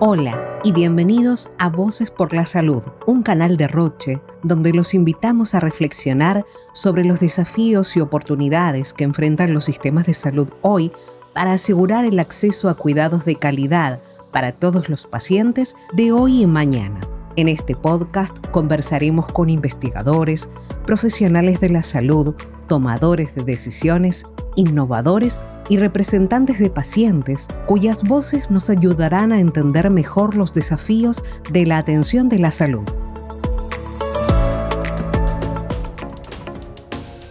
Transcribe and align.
Hola 0.00 0.58
y 0.64 0.72
bienvenidos 0.72 1.52
a 1.56 1.68
Voces 1.68 2.10
por 2.10 2.34
la 2.34 2.46
Salud, 2.46 2.82
un 3.06 3.22
canal 3.22 3.56
de 3.56 3.68
Roche 3.68 4.20
donde 4.42 4.72
los 4.72 4.92
invitamos 4.92 5.54
a 5.54 5.60
reflexionar 5.60 6.44
sobre 6.72 7.04
los 7.04 7.20
desafíos 7.20 7.96
y 7.96 8.00
oportunidades 8.00 8.92
que 8.92 9.04
enfrentan 9.04 9.54
los 9.54 9.66
sistemas 9.66 10.06
de 10.06 10.14
salud 10.14 10.48
hoy 10.62 10.90
para 11.32 11.52
asegurar 11.52 12.04
el 12.04 12.18
acceso 12.18 12.68
a 12.68 12.74
cuidados 12.74 13.24
de 13.24 13.36
calidad 13.36 14.00
para 14.32 14.50
todos 14.50 14.88
los 14.88 15.06
pacientes 15.06 15.76
de 15.92 16.10
hoy 16.10 16.42
y 16.42 16.46
mañana. 16.46 16.98
En 17.36 17.48
este 17.48 17.74
podcast 17.74 18.46
conversaremos 18.52 19.26
con 19.26 19.50
investigadores, 19.50 20.48
profesionales 20.86 21.60
de 21.60 21.68
la 21.68 21.82
salud, 21.82 22.36
tomadores 22.68 23.34
de 23.34 23.42
decisiones, 23.42 24.24
innovadores 24.54 25.40
y 25.68 25.78
representantes 25.78 26.60
de 26.60 26.70
pacientes 26.70 27.48
cuyas 27.66 28.04
voces 28.04 28.52
nos 28.52 28.70
ayudarán 28.70 29.32
a 29.32 29.40
entender 29.40 29.90
mejor 29.90 30.36
los 30.36 30.54
desafíos 30.54 31.24
de 31.50 31.66
la 31.66 31.78
atención 31.78 32.28
de 32.28 32.38
la 32.38 32.52
salud. 32.52 32.88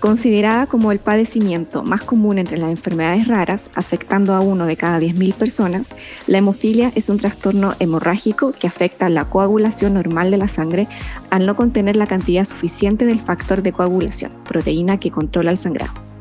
Considerada 0.04 0.66
como 0.66 0.92
el 0.92 1.00
padecimiento 1.00 1.82
más 1.82 2.02
común 2.02 2.38
entre 2.38 2.58
las 2.58 2.70
enfermedades 2.70 3.26
raras, 3.26 3.70
afectando 3.74 4.34
a 4.34 4.42
uno 4.42 4.66
de 4.66 4.76
cada 4.76 5.00
10.000 5.00 5.34
personas, 5.34 5.96
la 6.28 6.40
hemofilia 6.40 6.92
es 6.94 7.08
un 7.08 7.20
trastorno 7.20 7.74
hemorrágico 7.80 8.52
que 8.52 8.68
afecta 8.68 9.08
la 9.08 9.24
coagulación 9.24 9.94
normal 9.94 10.30
de 10.30 10.40
la 10.40 10.50
sangre 10.50 10.90
al 11.30 11.46
no 11.46 11.56
contener 11.56 11.96
la 11.96 12.06
cantidad 12.06 12.44
suficiente 12.44 13.06
del 13.06 13.22
factor 13.22 13.62
de 13.62 13.72
coagulación, 13.72 14.34
proteína 14.44 15.00
que 15.00 15.10
controla 15.10 15.52
el 15.52 15.58
sangrado. 15.58 16.13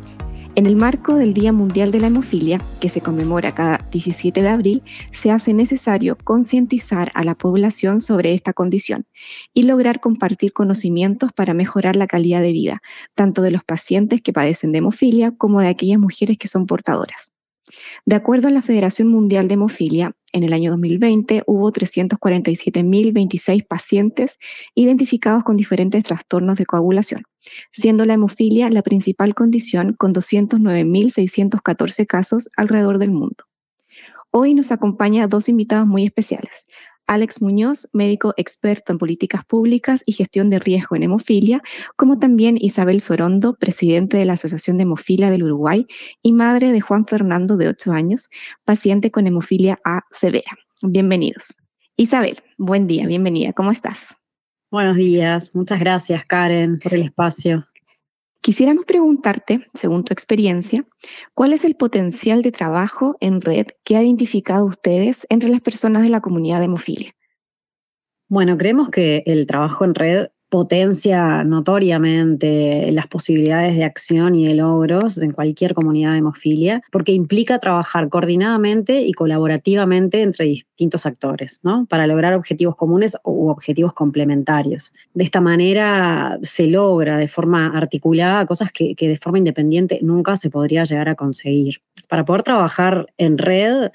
En 0.55 0.67
el 0.67 0.77
marco 0.77 1.15
del 1.15 1.33
Día 1.33 1.51
Mundial 1.51 1.93
de 1.93 2.01
la 2.01 2.09
Hemofilia, 2.09 2.61
que 2.79 2.91
se 2.91 3.01
conmemora 3.01 3.55
cada 3.55 3.79
17 3.91 4.43
de 4.43 4.49
abril, 4.51 4.83
se 5.11 5.31
hace 5.31 5.55
necesario 5.55 6.19
concientizar 6.23 7.11
a 7.15 7.25
la 7.25 7.35
población 7.35 8.03
sobre 8.03 8.35
esta 8.35 8.53
condición 8.53 9.07
y 9.55 9.63
lograr 9.63 10.01
compartir 10.01 10.53
conocimientos 10.53 11.33
para 11.33 11.55
mejorar 11.55 11.97
la 11.97 12.07
calidad 12.07 12.43
de 12.43 12.53
vida, 12.53 12.83
tanto 13.15 13.41
de 13.41 13.51
los 13.51 13.65
pacientes 13.65 14.21
que 14.21 14.35
padecen 14.35 14.73
de 14.73 14.79
hemofilia 14.79 15.31
como 15.31 15.63
de 15.63 15.69
aquellas 15.69 15.99
mujeres 15.99 16.37
que 16.37 16.49
son 16.49 16.67
portadoras. 16.67 17.33
De 18.07 18.17
acuerdo 18.17 18.49
a 18.49 18.51
la 18.51 18.63
Federación 18.63 19.09
Mundial 19.09 19.49
de 19.49 19.55
Hemofilia, 19.55 20.17
en 20.33 20.43
el 20.45 20.53
año 20.53 20.71
2020 20.71 21.43
hubo 21.47 21.73
347.026 21.73 23.67
pacientes 23.67 24.39
identificados 24.75 25.45
con 25.45 25.57
diferentes 25.57 26.03
trastornos 26.05 26.59
de 26.59 26.67
coagulación, 26.67 27.25
siendo 27.73 28.05
la 28.05 28.15
hemofilia 28.15 28.71
la 28.71 28.83
principal 28.83 29.35
condición 29.35 29.95
con 29.95 30.15
209.614 30.15 32.07
casos 32.07 32.49
alrededor 32.57 32.99
del 32.99 33.11
mundo. 33.11 33.45
Hoy 34.31 34.55
nos 34.55 34.73
acompaña 34.73 35.27
dos 35.27 35.51
invitados 35.51 35.87
muy 35.87 36.07
especiales. 36.07 36.67
Alex 37.07 37.43
Muñoz, 37.43 37.89
médico 37.93 38.35
experto 38.37 38.93
en 38.93 38.99
políticas 38.99 39.45
públicas 39.45 40.03
y 40.07 40.13
gestión 40.13 40.51
de 40.51 40.59
riesgo 40.59 40.97
en 40.97 41.05
hemofilia, 41.05 41.63
como 41.97 42.19
también 42.19 42.57
Isabel 42.61 43.01
Sorondo, 43.01 43.55
presidente 43.55 44.17
de 44.17 44.25
la 44.25 44.35
Asociación 44.35 44.77
de 44.77 44.85
Hemofilia 44.85 45.31
del 45.31 45.45
Uruguay 45.45 45.87
y 46.23 46.33
madre 46.33 46.73
de 46.73 46.81
Juan 46.81 47.07
Fernando, 47.07 47.57
de 47.57 47.69
8 47.69 47.93
años, 47.93 48.31
paciente 48.65 49.11
con 49.11 49.27
hemofilia 49.27 49.81
A 49.85 50.03
severa. 50.11 50.53
Bienvenidos. 50.83 51.55
Isabel, 51.97 52.43
buen 52.59 52.87
día, 52.87 53.07
bienvenida, 53.07 53.53
¿cómo 53.53 53.71
estás? 53.71 54.15
Buenos 54.71 54.97
días, 54.97 55.55
muchas 55.55 55.79
gracias 55.81 56.25
Karen 56.25 56.79
por 56.79 56.95
el 56.95 57.03
espacio. 57.03 57.67
Quisiéramos 58.43 58.85
preguntarte, 58.87 59.69
según 59.73 60.03
tu 60.03 60.13
experiencia, 60.13 60.85
¿cuál 61.33 61.53
es 61.53 61.65
el 61.65 61.77
potencial 61.77 62.43
de 62.43 62.51
trabajo 62.51 63.17
en 63.21 63.41
red 63.41 63.69
que 63.85 63.97
ha 63.97 64.03
identificado 64.03 64.65
ustedes 64.65 65.29
entre 65.31 65.49
las 65.49 65.61
personas 65.61 66.03
de 66.03 66.09
la 66.09 66.21
comunidad 66.21 66.59
de 66.59 66.65
hemofilia? 66.65 67.15
Bueno, 68.29 68.59
creemos 68.59 68.91
que 68.91 69.23
el 69.27 69.47
trabajo 69.47 69.85
en 69.85 69.95
red 69.95 70.27
potencia 70.53 71.45
notoriamente 71.45 72.93
las 72.93 73.07
posibilidades 73.07 73.75
de 73.75 73.85
acción 73.85 74.35
y 74.35 74.47
de 74.47 74.55
logros 74.55 75.17
en 75.17 75.31
cualquier 75.31 75.73
comunidad 75.73 76.13
de 76.13 76.19
hemofilia, 76.19 76.83
porque 76.93 77.13
implica 77.13 77.59
trabajar 77.59 78.11
coordinadamente 78.11 79.01
y 79.01 79.15
colaborativamente 79.15 80.21
entre 80.21 80.45
distintos 80.45 81.07
actores, 81.07 81.61
¿no? 81.63 81.87
Para 81.87 82.07
lograr 82.07 82.35
objetivos 82.35 82.77
comunes 82.77 83.17
u 83.25 83.49
objetivos 83.49 83.95
complementarios. 83.95 84.93
De 85.15 85.25
esta 85.25 85.41
manera 85.41 86.39
se 86.43 86.67
logra 86.67 87.17
de 87.17 87.29
forma 87.29 87.69
articulada 87.69 88.45
cosas 88.45 88.71
que, 88.73 88.95
que 88.95 89.09
de 89.09 89.17
forma 89.17 89.39
independiente 89.39 90.01
nunca 90.03 90.37
se 90.37 90.51
podría 90.51 90.85
llegar 90.85 91.09
a 91.09 91.15
conseguir. 91.15 91.81
Para 92.11 92.27
poder 92.27 92.43
trabajar 92.43 93.07
en 93.17 93.39
red, 93.39 93.91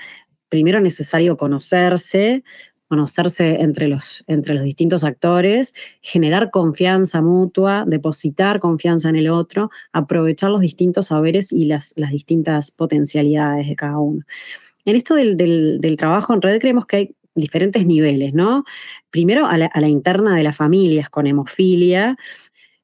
primero 0.49 0.79
es 0.79 0.83
necesario 0.83 1.37
conocerse, 1.37 2.43
conocerse 2.87 3.61
entre 3.61 3.87
los, 3.87 4.23
entre 4.27 4.53
los 4.53 4.63
distintos 4.63 5.03
actores, 5.03 5.73
generar 6.01 6.51
confianza 6.51 7.21
mutua, 7.21 7.83
depositar 7.85 8.59
confianza 8.59 9.09
en 9.09 9.17
el 9.17 9.29
otro, 9.29 9.69
aprovechar 9.91 10.49
los 10.49 10.61
distintos 10.61 11.07
saberes 11.07 11.51
y 11.51 11.65
las, 11.65 11.93
las 11.97 12.11
distintas 12.11 12.71
potencialidades 12.71 13.67
de 13.67 13.75
cada 13.75 13.99
uno. 13.99 14.23
En 14.85 14.95
esto 14.95 15.15
del, 15.15 15.37
del, 15.37 15.97
trabajo 15.97 16.33
en 16.33 16.41
red 16.41 16.59
creemos 16.59 16.85
que 16.85 16.95
hay 16.95 17.15
diferentes 17.35 17.85
niveles, 17.85 18.33
¿no? 18.33 18.63
Primero 19.11 19.45
a 19.45 19.57
la, 19.57 19.65
a 19.67 19.81
la 19.81 19.89
interna 19.89 20.35
de 20.35 20.43
las 20.43 20.55
familias 20.55 21.09
con 21.09 21.27
hemofilia, 21.27 22.17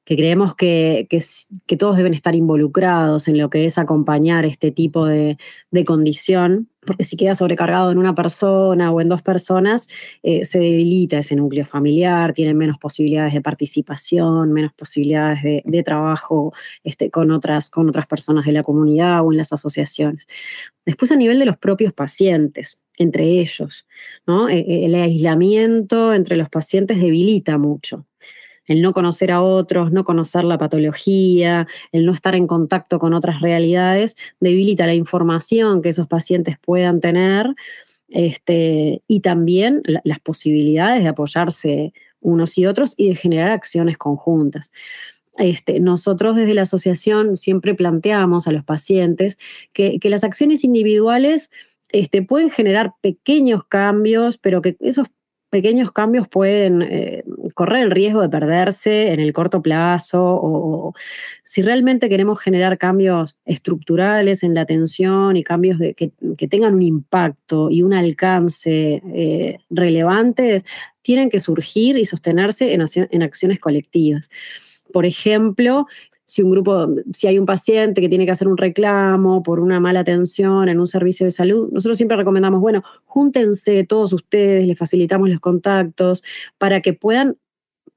que 0.04 0.16
creemos 0.16 0.54
que, 0.54 1.08
que, 1.08 1.76
todos 1.76 1.96
deben 1.96 2.14
estar 2.14 2.34
involucrados 2.34 3.26
en 3.28 3.38
lo 3.38 3.50
que 3.50 3.64
es 3.64 3.78
acompañar 3.78 4.44
este 4.44 4.70
tipo 4.70 5.06
de, 5.06 5.38
de 5.70 5.84
condición, 5.84 6.68
porque 6.84 7.04
si 7.04 7.16
queda 7.16 7.34
sobrecargado 7.34 7.90
en 7.90 7.98
una 7.98 8.14
persona 8.14 8.92
o 8.92 9.00
en 9.00 9.08
dos 9.08 9.22
personas, 9.22 9.88
eh, 10.22 10.44
se 10.44 10.58
debilita 10.58 11.18
ese 11.18 11.36
núcleo 11.36 11.64
familiar, 11.64 12.34
tienen 12.34 12.58
menos 12.58 12.78
posibilidades 12.78 13.32
de 13.32 13.40
participación, 13.40 14.52
menos 14.52 14.72
posibilidades 14.74 15.42
de, 15.42 15.62
de 15.64 15.82
trabajo 15.82 16.52
este, 16.84 17.10
con, 17.10 17.30
otras, 17.30 17.70
con 17.70 17.88
otras 17.88 18.06
personas 18.06 18.44
de 18.44 18.52
la 18.52 18.62
comunidad 18.62 19.24
o 19.24 19.32
en 19.32 19.38
las 19.38 19.52
asociaciones. 19.52 20.26
Después 20.84 21.10
a 21.12 21.16
nivel 21.16 21.38
de 21.38 21.46
los 21.46 21.56
propios 21.56 21.94
pacientes, 21.94 22.82
entre 22.98 23.40
ellos, 23.40 23.86
¿no? 24.26 24.48
E, 24.48 24.58
e, 24.58 24.84
el 24.84 24.94
aislamiento 24.94 26.12
entre 26.12 26.36
los 26.36 26.50
pacientes 26.50 27.00
debilita 27.00 27.56
mucho 27.56 28.06
el 28.66 28.82
no 28.82 28.92
conocer 28.92 29.30
a 29.30 29.42
otros, 29.42 29.92
no 29.92 30.04
conocer 30.04 30.44
la 30.44 30.58
patología, 30.58 31.66
el 31.92 32.06
no 32.06 32.12
estar 32.12 32.34
en 32.34 32.46
contacto 32.46 32.98
con 32.98 33.14
otras 33.14 33.40
realidades, 33.40 34.16
debilita 34.40 34.86
la 34.86 34.94
información 34.94 35.82
que 35.82 35.90
esos 35.90 36.06
pacientes 36.06 36.56
puedan 36.58 37.00
tener 37.00 37.54
este, 38.08 39.02
y 39.06 39.20
también 39.20 39.82
las 40.04 40.20
posibilidades 40.20 41.02
de 41.02 41.08
apoyarse 41.08 41.92
unos 42.20 42.56
y 42.56 42.66
otros 42.66 42.94
y 42.96 43.08
de 43.08 43.16
generar 43.16 43.50
acciones 43.50 43.98
conjuntas. 43.98 44.72
Este, 45.36 45.80
nosotros 45.80 46.36
desde 46.36 46.54
la 46.54 46.62
asociación 46.62 47.36
siempre 47.36 47.74
planteamos 47.74 48.46
a 48.46 48.52
los 48.52 48.62
pacientes 48.62 49.38
que, 49.72 49.98
que 49.98 50.08
las 50.08 50.22
acciones 50.22 50.62
individuales 50.62 51.50
este, 51.90 52.22
pueden 52.22 52.50
generar 52.50 52.94
pequeños 53.00 53.64
cambios, 53.68 54.38
pero 54.38 54.62
que 54.62 54.76
esos 54.80 55.08
pequeños 55.54 55.92
cambios 55.92 56.26
pueden 56.26 56.82
eh, 56.82 57.22
correr 57.54 57.84
el 57.84 57.92
riesgo 57.92 58.22
de 58.22 58.28
perderse 58.28 59.12
en 59.12 59.20
el 59.20 59.32
corto 59.32 59.62
plazo 59.62 60.20
o, 60.20 60.94
si 61.44 61.62
realmente 61.62 62.08
queremos 62.08 62.40
generar 62.40 62.76
cambios 62.76 63.36
estructurales 63.44 64.42
en 64.42 64.54
la 64.54 64.62
atención 64.62 65.36
y 65.36 65.44
cambios 65.44 65.78
que, 65.78 66.10
tengan 66.48 66.74
un 66.74 66.82
impacto 66.82 67.70
y 67.70 67.84
un 67.84 67.94
alcance 67.94 69.00
eh, 69.14 69.58
relevantes, 69.70 70.64
tienen 71.02 71.30
que 71.30 71.38
surgir 71.38 71.98
y 71.98 72.04
sostenerse 72.04 72.72
en, 72.72 72.84
en 72.96 73.22
acciones 73.22 73.60
colectivas. 73.60 74.30
Por 74.92 75.06
ejemplo, 75.06 75.86
si 76.26 76.42
un 76.42 76.50
grupo, 76.50 76.88
si 77.12 77.26
hay 77.26 77.38
un 77.38 77.46
paciente 77.46 78.00
que 78.00 78.08
tiene 78.08 78.24
que 78.24 78.32
hacer 78.32 78.48
un 78.48 78.56
reclamo 78.56 79.42
por 79.42 79.60
una 79.60 79.80
mala 79.80 80.00
atención 80.00 80.68
en 80.68 80.80
un 80.80 80.88
servicio 80.88 81.26
de 81.26 81.30
salud, 81.30 81.70
nosotros 81.72 81.96
siempre 81.98 82.16
recomendamos, 82.16 82.60
bueno, 82.60 82.82
júntense 83.04 83.84
todos 83.84 84.12
ustedes, 84.12 84.66
les 84.66 84.78
facilitamos 84.78 85.28
los 85.28 85.40
contactos 85.40 86.22
para 86.58 86.80
que 86.80 86.94
puedan 86.94 87.36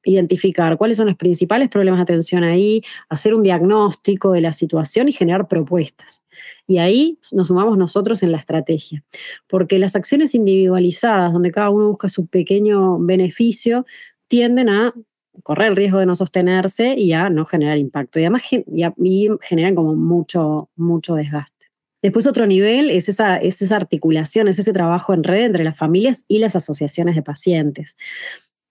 identificar 0.03 0.77
cuáles 0.77 0.97
son 0.97 1.07
los 1.07 1.15
principales 1.15 1.69
problemas 1.69 1.99
de 1.99 2.03
atención 2.03 2.43
ahí, 2.43 2.81
hacer 3.09 3.33
un 3.33 3.43
diagnóstico 3.43 4.31
de 4.31 4.41
la 4.41 4.53
situación 4.53 5.09
y 5.09 5.11
generar 5.11 5.47
propuestas. 5.47 6.23
Y 6.65 6.77
ahí 6.77 7.19
nos 7.33 7.47
sumamos 7.47 7.77
nosotros 7.77 8.23
en 8.23 8.31
la 8.31 8.37
estrategia, 8.37 9.03
porque 9.47 9.79
las 9.79 9.95
acciones 9.95 10.33
individualizadas, 10.33 11.33
donde 11.33 11.51
cada 11.51 11.69
uno 11.69 11.89
busca 11.89 12.07
su 12.07 12.27
pequeño 12.27 12.99
beneficio, 12.99 13.85
tienden 14.27 14.69
a 14.69 14.93
correr 15.43 15.69
el 15.69 15.75
riesgo 15.75 15.99
de 15.99 16.05
no 16.05 16.15
sostenerse 16.15 16.95
y 16.95 17.13
a 17.13 17.29
no 17.29 17.45
generar 17.45 17.77
impacto. 17.77 18.19
Y 18.19 18.23
además 18.23 18.43
y, 18.51 19.29
generan 19.41 19.75
como 19.75 19.95
mucho, 19.95 20.69
mucho 20.75 21.15
desgaste. 21.15 21.53
Después 22.01 22.27
otro 22.27 22.45
nivel 22.45 22.91
es 22.91 23.09
esa, 23.09 23.37
es 23.37 23.61
esa 23.61 23.75
articulación, 23.75 24.47
es 24.47 24.59
ese 24.59 24.71
trabajo 24.71 25.13
en 25.13 25.23
red 25.23 25.45
entre 25.45 25.63
las 25.63 25.77
familias 25.77 26.23
y 26.27 26.39
las 26.39 26.55
asociaciones 26.55 27.15
de 27.15 27.23
pacientes. 27.23 27.97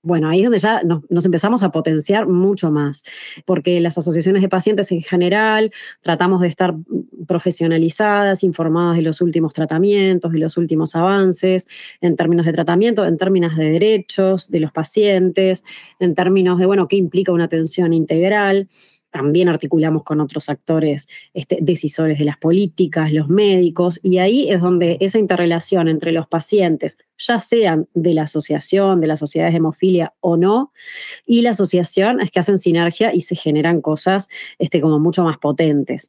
Bueno, 0.07 0.29
ahí 0.29 0.39
es 0.39 0.45
donde 0.45 0.59
ya 0.61 0.83
nos, 0.85 1.25
empezamos 1.25 1.65
a 1.65 1.71
potenciar 1.71 2.29
mucho 2.29 2.71
más, 2.71 3.03
porque 3.45 3.81
las 3.81 3.99
asociaciones 3.99 4.41
de 4.41 4.49
pacientes 4.49 4.93
en 4.93 5.03
general 5.03 5.73
tratamos 6.01 6.41
de 6.41 6.49
estar 6.49 6.75
profesionalizadas, 7.27 8.45
informadas 8.45 8.97
de 8.97 9.03
los 9.03 9.21
últimos 9.21 9.53
tratamientos, 9.53 10.31
de 10.31 10.39
los 10.39 10.57
últimos 10.57 10.95
avances 10.95 11.67
en 12.01 12.15
términos 12.15 12.47
de 12.47 12.53
tratamiento, 12.53 13.05
en 13.05 13.17
términos 13.17 13.57
de 13.57 13.69
derechos 13.69 14.49
de 14.49 14.61
los 14.61 14.71
pacientes, 14.71 15.65
en 15.99 16.15
términos 16.15 16.61
de, 16.61 16.67
bueno, 16.67 16.87
qué 16.87 16.97
implica 16.97 17.33
una 17.33 17.45
atención 17.45 17.93
integral. 17.93 18.69
También 19.11 19.49
articulamos 19.49 20.05
con 20.05 20.21
otros 20.21 20.49
actores 20.49 21.09
este, 21.35 21.59
decisores 21.63 22.19
de 22.19 22.27
las 22.27 22.37
políticas, 22.37 23.13
los 23.13 23.29
médicos, 23.29 23.99
y 24.03 24.19
ahí 24.19 24.51
es 24.51 24.61
donde 24.61 24.99
esa 25.01 25.19
interrelación 25.19 25.89
entre 25.89 26.13
los 26.13 26.29
pacientes, 26.29 26.99
ya 27.19 27.39
sean 27.41 27.89
de 27.95 28.15
la 28.15 28.23
asociación, 28.23 29.01
de 29.01 29.07
las 29.07 29.21
sociedades 29.21 29.53
de 29.53 29.59
hemofilia 29.59 30.15
o 30.21 30.37
no, 30.37 30.73
y 31.27 31.43
la 31.43 31.51
asociación 31.51 32.21
es 32.21 32.31
que 32.31 32.41
hacen 32.41 32.59
sinergia 32.59 33.15
y 33.15 33.23
se 33.23 33.37
generan 33.37 33.81
cosas 33.81 34.29
este, 34.59 34.81
como 34.81 34.99
mucho 34.99 35.25
más 35.25 35.39
potentes 35.39 36.09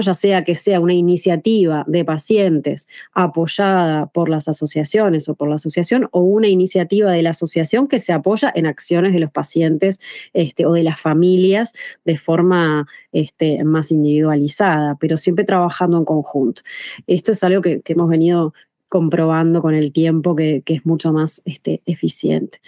ya 0.00 0.14
sea 0.14 0.44
que 0.44 0.54
sea 0.54 0.80
una 0.80 0.94
iniciativa 0.94 1.84
de 1.86 2.04
pacientes 2.04 2.88
apoyada 3.12 4.06
por 4.06 4.28
las 4.28 4.48
asociaciones 4.48 5.28
o 5.28 5.34
por 5.34 5.48
la 5.48 5.56
asociación 5.56 6.08
o 6.12 6.20
una 6.20 6.48
iniciativa 6.48 7.12
de 7.12 7.22
la 7.22 7.30
asociación 7.30 7.88
que 7.88 7.98
se 7.98 8.12
apoya 8.12 8.52
en 8.54 8.66
acciones 8.66 9.12
de 9.12 9.20
los 9.20 9.30
pacientes 9.30 10.00
este, 10.32 10.66
o 10.66 10.72
de 10.72 10.82
las 10.82 11.00
familias 11.00 11.74
de 12.04 12.18
forma 12.18 12.86
este, 13.12 13.62
más 13.64 13.90
individualizada, 13.90 14.96
pero 14.98 15.16
siempre 15.16 15.44
trabajando 15.44 15.98
en 15.98 16.04
conjunto. 16.04 16.62
Esto 17.06 17.32
es 17.32 17.42
algo 17.44 17.60
que, 17.62 17.82
hemos 17.84 18.08
venido 18.08 18.54
comprobando 18.94 19.60
con 19.60 19.74
el 19.74 19.90
tiempo 19.90 20.36
que, 20.36 20.62
es 20.64 20.86
mucho 20.86 21.12
más 21.12 21.42
este, 21.46 21.82
eficiente. 21.84 22.60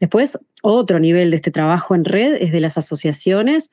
Después, 0.00 0.38
otro 0.62 1.00
nivel 1.00 1.30
de 1.30 1.36
este 1.36 1.50
trabajo 1.50 1.94
en 1.94 2.04
red 2.04 2.34
es 2.34 2.52
de 2.52 2.60
las 2.60 2.76
asociaciones 2.76 3.70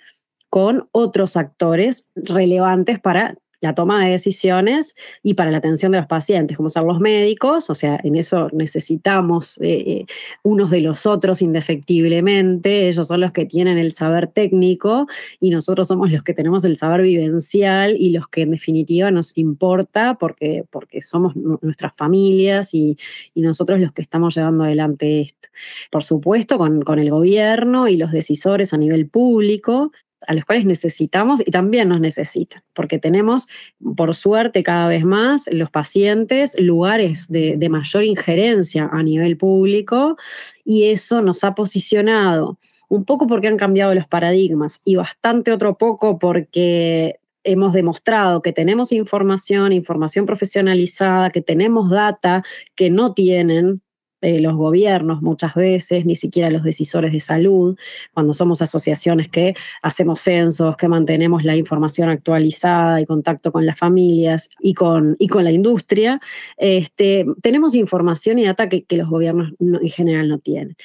con 0.49 0.87
otros 0.93 1.35
actores 1.35 2.05
relevantes 2.15 3.01
para 3.01 3.37
la 3.61 3.75
toma 3.75 4.03
de 4.03 4.11
decisiones 4.11 4.95
y 5.23 5.33
para 5.33 5.51
la 5.51 5.57
atención 5.57 5.91
de 5.91 5.97
los 5.97 6.07
pacientes, 6.07 6.57
como 6.57 6.69
son 6.69 6.87
los 6.87 6.99
médicos, 6.99 7.69
o 7.69 7.75
sea, 7.75 7.99
en 8.03 8.15
eso 8.15 8.49
necesitamos 8.53 9.59
eh, 9.61 9.83
eh, 9.87 10.05
unos 10.43 10.69
de 10.69 10.81
los 10.81 11.05
otros 11.05 11.41
indefectiblemente, 11.41 12.89
ellos 12.89 13.07
son 13.07 13.21
los 13.21 13.31
que 13.31 13.45
tienen 13.45 13.77
el 13.77 13.91
saber 13.91 14.27
técnico 14.27 15.07
y 15.39 15.49
nosotros 15.49 15.87
somos 15.87 16.11
los 16.11 16.23
que 16.23 16.33
tenemos 16.33 16.63
el 16.63 16.77
saber 16.77 17.01
vivencial 17.01 17.95
y 17.97 18.11
los 18.11 18.27
que 18.29 18.43
en 18.43 18.51
definitiva 18.51 19.11
nos 19.11 19.37
importa 19.37 20.17
porque, 20.19 20.63
porque 20.69 21.01
somos 21.01 21.35
nuestras 21.35 21.93
familias 21.95 22.73
y, 22.73 22.97
y 23.33 23.41
nosotros 23.41 23.79
los 23.79 23.91
que 23.91 24.01
estamos 24.01 24.35
llevando 24.35 24.63
adelante 24.63 25.21
esto. 25.21 25.49
Por 25.91 26.03
supuesto, 26.03 26.57
con, 26.57 26.81
con 26.81 26.99
el 26.99 27.09
gobierno 27.09 27.87
y 27.87 27.97
los 27.97 28.11
decisores 28.11 28.73
a 28.73 28.77
nivel 28.77 29.09
público, 29.09 29.91
a 30.27 30.33
los 30.33 30.45
cuales 30.45 30.65
necesitamos 30.65 31.41
y 31.45 31.51
también 31.51 31.89
nos 31.89 31.99
necesitan, 31.99 32.63
porque 32.73 32.99
tenemos, 32.99 33.47
por 33.95 34.15
suerte, 34.15 34.63
cada 34.63 34.87
vez 34.87 35.03
más 35.03 35.49
los 35.51 35.69
pacientes 35.69 36.59
lugares 36.59 37.27
de, 37.29 37.57
mayor 37.69 38.03
injerencia 38.03 38.89
a 38.91 39.03
nivel 39.03 39.37
público 39.37 40.17
y 40.65 40.85
eso 40.85 41.21
nos 41.21 41.43
ha 41.43 41.53
posicionado 41.53 42.57
un 42.89 43.05
poco 43.05 43.27
porque 43.27 43.47
han 43.47 43.57
cambiado 43.57 43.93
los 43.93 44.07
paradigmas 44.07 44.81
y 44.83 44.95
bastante 44.95 45.51
otro 45.51 45.77
poco 45.77 46.17
porque 46.17 47.19
hemos 47.43 47.73
demostrado 47.73 48.41
que 48.41 48.51
tenemos 48.51 48.91
información, 48.91 49.71
información 49.71 50.25
profesionalizada, 50.25 51.29
que 51.29 51.41
tenemos 51.41 51.89
data 51.91 52.43
que 52.75 52.89
no 52.89 53.13
tienen 53.13 53.81
eh, 54.21 54.39
los 54.41 54.55
gobiernos 54.55 55.21
muchas 55.21 55.55
veces, 55.55 56.05
ni 56.05 56.15
siquiera 56.15 56.49
los 56.49 56.63
decisores 56.63 57.13
de 57.13 57.19
salud, 57.19 57.77
cuando 58.13 58.33
somos 58.33 58.61
asociaciones 58.61 59.29
que 59.29 59.55
hacemos 59.81 60.19
censos, 60.19 60.75
que 60.75 60.87
mantenemos 60.87 61.43
la 61.43 61.55
información 61.55 62.09
actualizada 62.09 62.99
y 62.99 63.05
contacto 63.05 63.51
con 63.51 63.65
las 63.65 63.79
familias 63.79 64.49
y 64.59 64.73
con, 64.73 65.15
y 65.19 65.27
con 65.27 65.43
la 65.43 65.51
industria, 65.51 66.19
este, 66.57 67.25
tenemos 67.41 67.75
información 67.75 68.39
y 68.39 68.45
data 68.45 68.67
que, 68.69 68.85
los 68.89 69.09
gobiernos 69.09 69.53
en 69.59 69.89
general 69.89 70.27
no 70.27 70.39
tienen. 70.39 70.75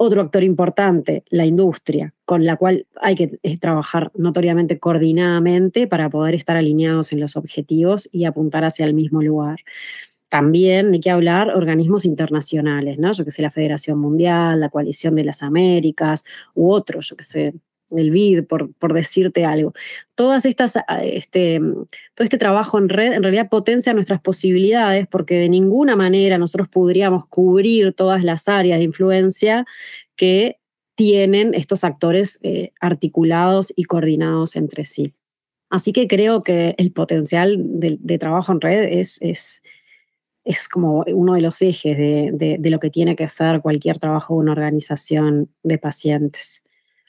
Otro 0.00 0.20
actor 0.20 0.44
importante, 0.44 1.24
la 1.30 1.46
industria, 1.46 2.14
con 2.24 2.44
la 2.44 2.56
cual 2.56 2.86
hay 3.00 3.16
que 3.16 3.38
eh, 3.42 3.58
trabajar 3.58 4.12
notoriamente 4.14 4.78
coordinadamente 4.78 5.86
para 5.86 6.10
poder 6.10 6.34
estar 6.34 6.56
alineados 6.56 7.12
en 7.12 7.20
los 7.20 7.36
objetivos 7.36 8.08
y 8.12 8.24
apuntar 8.24 8.64
hacia 8.64 8.84
el 8.86 8.94
mismo 8.94 9.22
lugar 9.22 9.60
también 10.28 10.92
hay 10.92 11.00
que 11.00 11.10
hablar 11.10 11.50
organismos 11.50 12.04
internacionales, 12.04 12.98
¿no? 12.98 13.12
Yo 13.12 13.24
que 13.24 13.30
sé, 13.30 13.42
la 13.42 13.50
Federación 13.50 13.98
Mundial, 13.98 14.60
la 14.60 14.68
Coalición 14.68 15.14
de 15.14 15.24
las 15.24 15.42
Américas 15.42 16.24
u 16.54 16.70
otros, 16.70 17.08
yo 17.08 17.16
que 17.16 17.24
sé, 17.24 17.54
el 17.90 18.10
BID, 18.10 18.44
por, 18.44 18.72
por 18.74 18.92
decirte 18.92 19.44
algo. 19.44 19.72
Todas 20.14 20.44
estas, 20.44 20.76
ah, 20.76 21.02
este, 21.02 21.60
todo 22.14 22.24
este 22.24 22.38
trabajo 22.38 22.78
en 22.78 22.88
red 22.88 23.12
en 23.12 23.22
realidad 23.22 23.48
potencia 23.48 23.94
nuestras 23.94 24.20
posibilidades 24.20 25.06
porque 25.06 25.36
de 25.38 25.48
ninguna 25.48 25.96
manera 25.96 26.38
nosotros 26.38 26.68
podríamos 26.68 27.26
cubrir 27.26 27.94
todas 27.94 28.22
las 28.22 28.48
áreas 28.48 28.78
de 28.78 28.84
influencia 28.84 29.64
que 30.16 30.58
tienen 30.96 31.54
estos 31.54 31.84
actores 31.84 32.38
eh, 32.42 32.72
articulados 32.80 33.72
y 33.74 33.84
coordinados 33.84 34.56
entre 34.56 34.84
sí. 34.84 35.14
Así 35.70 35.92
que 35.92 36.08
creo 36.08 36.42
que 36.42 36.74
el 36.78 36.92
potencial 36.92 37.56
de, 37.58 38.18
trabajo 38.18 38.52
en 38.52 38.60
red 38.60 38.98
es, 38.98 39.20
es, 39.20 39.62
es 40.48 40.66
como 40.66 41.04
uno 41.06 41.34
de 41.34 41.42
los 41.42 41.60
ejes 41.60 41.96
de, 41.96 42.58
lo 42.58 42.80
que 42.80 42.88
tiene 42.88 43.14
que 43.14 43.28
ser 43.28 43.60
cualquier 43.60 43.98
trabajo 43.98 44.34
de 44.34 44.40
una 44.40 44.52
organización 44.52 45.50
de 45.62 45.76
pacientes. 45.76 46.64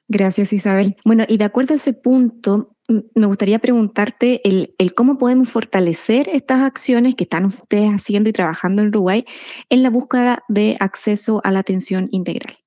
Gracias, 0.09 0.51
Isabel. 0.51 0.97
Bueno, 1.05 1.23
y 1.25 1.37
de 1.37 1.45
acuerdo 1.45 1.73
a 1.73 1.77
ese 1.77 1.93
punto, 1.93 2.75
me 3.15 3.27
gustaría 3.27 3.59
preguntarte 3.59 4.41
el, 4.43 4.75
el, 4.77 4.93
cómo 4.93 5.17
podemos 5.17 5.49
fortalecer 5.49 6.27
estas 6.27 6.63
acciones 6.63 7.15
que 7.15 7.23
están 7.23 7.45
ustedes 7.45 7.89
haciendo 7.91 8.29
y 8.29 8.33
trabajando 8.33 8.81
en 8.81 8.89
Uruguay 8.89 9.25
en 9.69 9.83
la 9.83 9.89
búsqueda 9.89 10.43
de 10.49 10.75
acceso 10.81 11.39
a 11.45 11.51
la 11.51 11.59
atención 11.59 12.07
integral. 12.11 12.57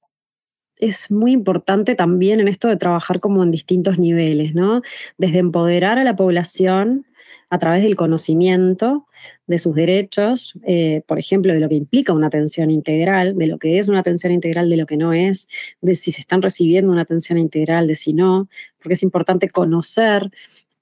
Es 0.83 1.13
muy 1.13 1.31
importante 1.31 1.95
también 1.95 2.41
en 2.41 2.49
esto 2.49 2.67
de 2.67 2.77
trabajar 2.77 3.21
como 3.21 3.45
en 3.45 3.53
distintos 3.53 4.01
niveles, 4.01 4.53
¿no? 4.53 4.83
Desde 5.17 5.39
empoderar 5.39 5.97
a 5.97 6.03
la 6.03 6.17
población 6.17 7.07
a 7.51 7.59
través 7.61 7.85
del 7.85 7.95
conocimiento 7.95 9.07
de 9.47 9.61
sus 9.61 9.77
derechos, 9.77 10.59
eh, 10.67 11.03
por 11.07 11.21
ejemplo, 11.21 11.53
de 11.53 11.61
lo 11.61 11.69
que 11.69 11.77
implica 11.77 12.13
una 12.13 12.27
atención 12.27 12.69
integral, 12.69 13.39
de 13.39 13.47
lo 13.47 13.59
que 13.59 13.79
es 13.79 13.89
una 13.89 14.01
atención 14.01 14.33
integral, 14.33 14.69
de 14.71 14.77
lo 14.77 14.87
que 14.87 14.97
no 14.97 15.13
es, 15.13 15.47
de 15.81 15.95
si 15.95 16.11
se 16.11 16.21
están 16.21 16.43
recibiendo 16.43 16.91
una 16.91 17.03
atención 17.03 17.39
integral, 17.39 17.87
de 17.87 17.95
si 17.95 18.13
no, 18.13 18.49
porque 18.81 18.95
es 18.95 19.05
importante 19.05 19.51
conocer 19.51 20.33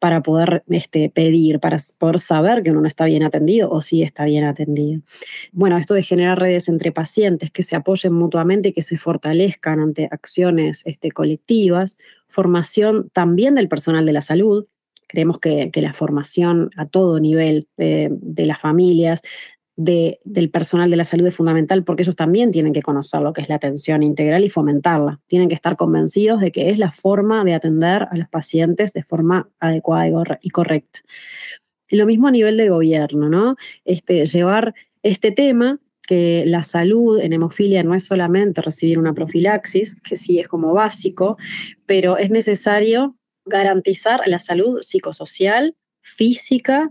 para 0.00 0.22
poder 0.22 0.64
este, 0.68 1.10
pedir, 1.10 1.60
para 1.60 1.76
poder 1.98 2.18
saber 2.18 2.62
que 2.62 2.72
uno 2.72 2.80
no 2.80 2.88
está 2.88 3.04
bien 3.04 3.22
atendido 3.22 3.70
o 3.70 3.80
si 3.80 4.02
está 4.02 4.24
bien 4.24 4.44
atendido. 4.44 5.02
Bueno, 5.52 5.76
esto 5.78 5.94
de 5.94 6.02
generar 6.02 6.40
redes 6.40 6.68
entre 6.68 6.90
pacientes 6.90 7.52
que 7.52 7.62
se 7.62 7.76
apoyen 7.76 8.12
mutuamente 8.12 8.72
que 8.72 8.82
se 8.82 8.98
fortalezcan 8.98 9.78
ante 9.78 10.08
acciones 10.10 10.82
este, 10.86 11.12
colectivas, 11.12 11.98
formación 12.26 13.10
también 13.12 13.54
del 13.54 13.68
personal 13.68 14.04
de 14.06 14.12
la 14.12 14.22
salud, 14.22 14.66
Creemos 15.10 15.40
que, 15.40 15.72
la 15.74 15.92
formación 15.92 16.70
a 16.76 16.86
todo 16.86 17.18
nivel 17.18 17.66
de 17.76 18.46
las 18.46 18.60
familias, 18.60 19.22
del 19.76 20.50
personal 20.50 20.90
de 20.90 20.96
la 20.96 21.04
salud 21.04 21.26
es 21.26 21.34
fundamental 21.34 21.84
porque 21.84 22.02
ellos 22.02 22.16
también 22.16 22.50
tienen 22.52 22.72
que 22.72 22.82
conocer 22.82 23.22
lo 23.22 23.32
que 23.32 23.40
es 23.40 23.48
la 23.48 23.54
atención 23.54 24.02
integral 24.02 24.44
y 24.44 24.50
fomentarla. 24.50 25.20
Tienen 25.26 25.48
que 25.48 25.54
estar 25.54 25.76
convencidos 25.76 26.40
de 26.40 26.52
que 26.52 26.70
es 26.70 26.78
la 26.78 26.92
forma 26.92 27.44
de 27.44 27.54
atender 27.54 28.06
a 28.10 28.16
los 28.16 28.28
pacientes 28.28 28.92
de 28.92 29.02
forma 29.02 29.48
adecuada 29.58 30.38
y 30.42 30.50
correcta. 30.50 31.00
lo 31.90 32.06
mismo 32.06 32.28
a 32.28 32.30
nivel 32.30 32.56
de 32.56 32.68
gobierno, 32.68 33.28
¿no? 33.28 33.56
Este, 33.84 34.24
llevar 34.26 34.74
este 35.02 35.32
tema 35.32 35.80
que 36.06 36.44
la 36.46 36.64
salud 36.64 37.20
en 37.20 37.32
hemofilia 37.32 37.82
no 37.82 37.94
es 37.94 38.04
solamente 38.04 38.60
recibir 38.60 38.98
una 38.98 39.14
profilaxis, 39.14 39.96
que 40.02 40.16
sí 40.16 40.40
es 40.40 40.48
como 40.48 40.72
básico, 40.74 41.36
pero 41.86 42.16
es 42.16 42.30
necesario 42.30 43.16
garantizar 43.44 44.20
la 44.26 44.40
salud 44.40 44.82
psicosocial, 44.82 45.76
física 46.02 46.90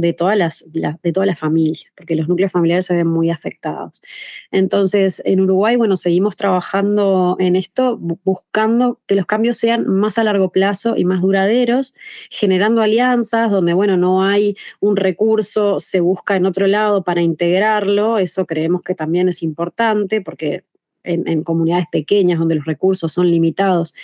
de, 0.00 0.12
todas 0.12 0.36
las, 0.36 0.64
de 0.72 1.12
toda 1.12 1.26
la 1.26 1.36
familia, 1.36 1.90
porque 1.96 2.14
los 2.14 2.28
núcleos 2.28 2.52
familiares 2.52 2.86
se 2.86 2.94
ven 2.94 3.06
muy 3.06 3.30
afectados. 3.30 4.00
Entonces, 4.50 5.20
en 5.24 5.40
Uruguay, 5.40 5.76
bueno, 5.76 5.96
seguimos 5.96 6.36
trabajando 6.36 7.36
en 7.40 7.56
esto, 7.56 7.98
buscando 7.98 9.00
que 9.06 9.14
los 9.14 9.26
cambios 9.26 9.56
sean 9.56 9.86
más 9.88 10.18
a 10.18 10.24
largo 10.24 10.50
plazo 10.50 10.96
y 10.96 11.04
más 11.04 11.20
duraderos, 11.20 11.94
generando 12.30 12.82
alianzas 12.82 13.50
donde, 13.50 13.74
bueno, 13.74 13.96
no 13.96 14.22
hay 14.22 14.56
un 14.80 14.96
recurso, 14.96 15.80
se 15.80 16.00
busca 16.00 16.36
en 16.36 16.46
otro 16.46 16.66
lado 16.66 17.02
para 17.02 17.22
integrarlo, 17.22 18.18
eso 18.18 18.46
creemos 18.46 18.82
que 18.82 18.94
también 18.94 19.28
es 19.28 19.42
importante, 19.42 20.20
porque 20.20 20.64
en 21.04 21.42
comunidades 21.42 21.86
pequeñas 21.90 22.38
donde 22.38 22.56
los 22.56 22.66
recursos 22.66 23.10
son 23.10 23.30
limitados, 23.30 23.94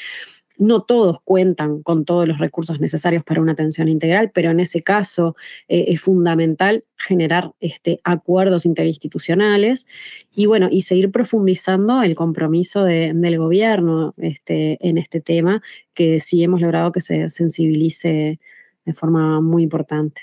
no 0.58 0.82
todos 0.82 1.18
cuentan 1.25 1.82
con 1.82 2.04
todos 2.04 2.28
los 2.28 2.38
recursos 2.38 2.80
necesarios 2.80 3.25
para 3.25 3.40
una 3.40 3.52
atención 3.52 3.88
integral, 3.88 4.30
pero 4.32 4.50
en 4.50 4.61
ese 4.61 4.82
caso 4.82 5.37
eh, 5.68 5.87
es 5.88 6.00
fundamental 6.00 6.84
generar 6.96 7.52
este, 7.61 8.00
acuerdos 8.04 8.66
interinstitucionales 8.66 9.87
y 10.34 10.46
bueno, 10.46 10.68
y 10.70 10.82
seguir 10.82 11.11
profundizando 11.11 12.02
el 12.02 12.14
compromiso 12.14 12.84
del 12.84 13.38
gobierno 13.38 14.14
este, 14.16 14.78
en 14.87 14.99
este 14.99 15.20
tema, 15.20 15.62
que 15.92 16.20
sí 16.20 16.42
hemos 16.42 16.61
logrado 16.61 16.92
que 16.92 17.00
se 17.00 17.30
sensibilice 17.30 18.38
de 18.84 18.94
forma 18.94 19.40
muy 19.40 19.62
importante. 19.62 20.23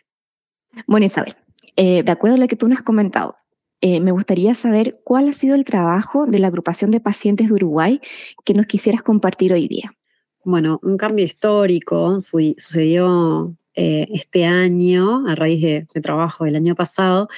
Bueno, 0.87 1.05
Isabel, 1.05 1.35
eh, 1.75 2.03
de 2.03 2.11
acuerdo 2.11 2.35
a 2.35 2.39
lo 2.39 2.47
que 2.47 2.55
tú 2.55 2.67
nos 2.67 2.79
has 2.79 2.83
comentado, 2.83 3.35
eh, 3.81 3.99
me 3.99 4.11
gustaría 4.11 4.53
saber 4.53 5.01
cuál 5.03 5.27
ha 5.27 5.33
sido 5.33 5.55
el 5.55 5.65
trabajo 5.65 6.27
de 6.27 6.39
la 6.39 6.47
agrupación 6.47 6.91
de 6.91 6.99
pacientes 6.99 7.47
de 7.47 7.53
Uruguay 7.53 7.99
que 8.45 8.53
nos 8.53 8.67
quisieras 8.67 9.01
compartir 9.01 9.53
hoy 9.53 9.67
día. 9.67 9.91
Bueno, 10.43 10.79
un 10.81 10.97
cambio 10.97 11.23
histórico 11.23 12.19
sucedió 12.19 13.55
eh, 13.75 14.07
este 14.11 14.45
año, 14.45 15.27
a 15.27 15.35
raíz 15.35 15.61
de, 15.61 16.01
trabajo 16.01 16.45
del 16.45 16.55
año 16.55 16.75
pasado, 16.75 17.29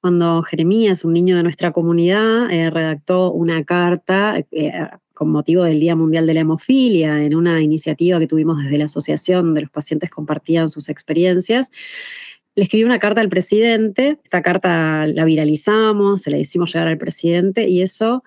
cuando 0.00 0.42
Jeremías, 0.42 1.04
un 1.04 1.12
niño 1.12 1.36
de 1.36 1.42
nuestra 1.42 1.72
comunidad, 1.72 2.50
eh, 2.50 2.70
redactó 2.70 3.32
una 3.32 3.64
carta 3.64 4.38
eh, 4.52 4.72
con 5.12 5.30
motivo 5.30 5.64
del 5.64 5.80
Día 5.80 5.96
Mundial 5.96 6.26
de 6.26 6.34
la 6.34 6.40
Hemofilia, 6.40 7.24
en 7.24 7.34
una 7.34 7.60
iniciativa 7.60 8.20
que 8.20 8.28
tuvimos 8.28 8.62
desde 8.62 8.78
la 8.78 8.84
asociación, 8.84 9.46
donde 9.46 9.62
los 9.62 9.70
pacientes 9.70 10.10
compartían 10.10 10.68
sus 10.68 10.88
experiencias. 10.88 11.72
Le 12.54 12.64
escribió 12.64 12.86
una 12.86 13.00
carta 13.00 13.20
al 13.20 13.28
presidente, 13.28 14.18
esta 14.22 14.40
carta 14.40 15.06
la 15.06 15.24
viralizamos, 15.24 16.22
se 16.22 16.30
la 16.30 16.38
hicimos 16.38 16.72
llegar 16.72 16.88
al 16.88 16.98
presidente 16.98 17.68
y 17.68 17.82
eso 17.82 18.22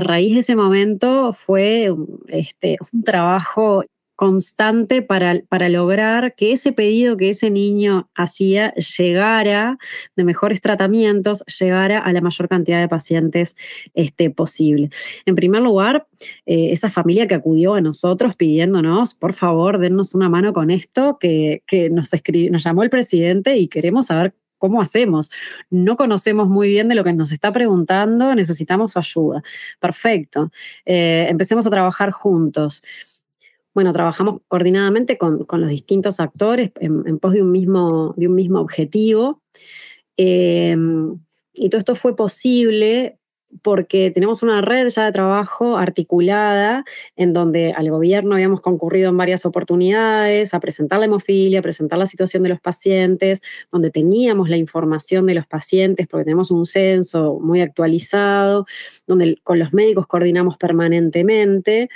raíz 0.00 0.34
de 0.34 0.40
ese 0.40 0.56
momento 0.56 1.32
fue 1.32 1.94
este, 2.28 2.76
un 2.92 3.02
trabajo 3.04 3.84
constante 4.18 5.00
para, 5.00 5.42
para, 5.48 5.68
lograr 5.68 6.34
que 6.34 6.50
ese 6.50 6.72
pedido 6.72 7.16
que 7.16 7.30
ese 7.30 7.50
niño 7.50 8.10
hacía 8.16 8.74
llegara 8.74 9.78
de 10.16 10.24
mejores 10.24 10.60
tratamientos, 10.60 11.44
llegara 11.46 12.00
a 12.00 12.12
la 12.12 12.20
mayor 12.20 12.48
cantidad 12.48 12.80
de 12.80 12.88
pacientes 12.88 13.56
este, 13.94 14.30
posible. 14.30 14.90
En 15.24 15.36
primer 15.36 15.62
lugar, 15.62 16.08
eh, 16.46 16.72
esa 16.72 16.90
familia 16.90 17.28
que 17.28 17.36
acudió 17.36 17.74
a 17.74 17.80
nosotros 17.80 18.34
pidiéndonos, 18.34 19.14
por 19.14 19.34
favor, 19.34 19.78
dennos 19.78 20.16
una 20.16 20.28
mano 20.28 20.52
con 20.52 20.72
esto, 20.72 21.18
que, 21.20 21.62
que 21.68 21.88
nos, 21.88 22.10
nos 22.50 22.64
llamó 22.64 22.82
el 22.82 22.90
presidente 22.90 23.56
y 23.56 23.68
queremos 23.68 24.06
saber 24.06 24.34
¿Cómo 24.58 24.82
hacemos? 24.82 25.30
No 25.70 25.96
conocemos 25.96 26.48
muy 26.48 26.68
bien 26.68 26.88
de 26.88 26.94
lo 26.94 27.04
que 27.04 27.12
nos 27.12 27.32
está 27.32 27.52
preguntando, 27.52 28.34
necesitamos 28.34 28.92
su 28.92 28.98
ayuda. 28.98 29.42
Perfecto. 29.80 30.50
Eh, 30.84 31.26
empecemos 31.28 31.66
a 31.66 31.70
trabajar 31.70 32.10
juntos. 32.10 32.82
Bueno, 33.74 33.92
trabajamos 33.92 34.40
coordinadamente 34.48 35.16
con, 35.16 35.46
los 35.48 35.68
distintos 35.70 36.20
actores 36.20 36.72
en, 36.80 37.18
pos 37.18 37.32
de 37.32 37.42
un 37.42 37.52
mismo, 37.52 38.14
de 38.16 38.28
un 38.28 38.34
mismo 38.34 38.60
objetivo. 38.60 39.40
Eh, 40.16 40.76
y 41.52 41.68
todo 41.68 41.78
esto 41.78 41.94
fue 41.94 42.16
posible 42.16 43.17
porque 43.62 44.10
tenemos 44.10 44.42
una 44.42 44.60
red 44.60 44.88
ya 44.88 45.06
de 45.06 45.12
trabajo 45.12 45.76
articulada 45.76 46.84
en 47.16 47.32
donde 47.32 47.72
al 47.72 47.90
gobierno 47.90 48.34
habíamos 48.34 48.60
concurrido 48.60 49.10
en 49.10 49.16
varias 49.16 49.46
oportunidades 49.46 50.54
a 50.54 50.60
presentar 50.60 50.98
la 50.98 51.06
hemofilia, 51.06 51.60
a 51.60 51.62
presentar 51.62 51.98
la 51.98 52.06
situación 52.06 52.42
de 52.42 52.50
los 52.50 52.60
pacientes, 52.60 53.42
donde 53.72 53.90
teníamos 53.90 54.48
la 54.48 54.56
información 54.56 55.26
de 55.26 55.34
los 55.34 55.46
pacientes 55.46 56.06
porque 56.06 56.24
tenemos 56.24 56.50
un 56.50 56.66
censo 56.66 57.38
muy 57.40 57.60
actualizado, 57.60 58.66
donde 59.06 59.38
con 59.42 59.58
los 59.58 59.72
médicos 59.72 60.06
coordinamos 60.06 60.56
permanentemente 60.58 61.88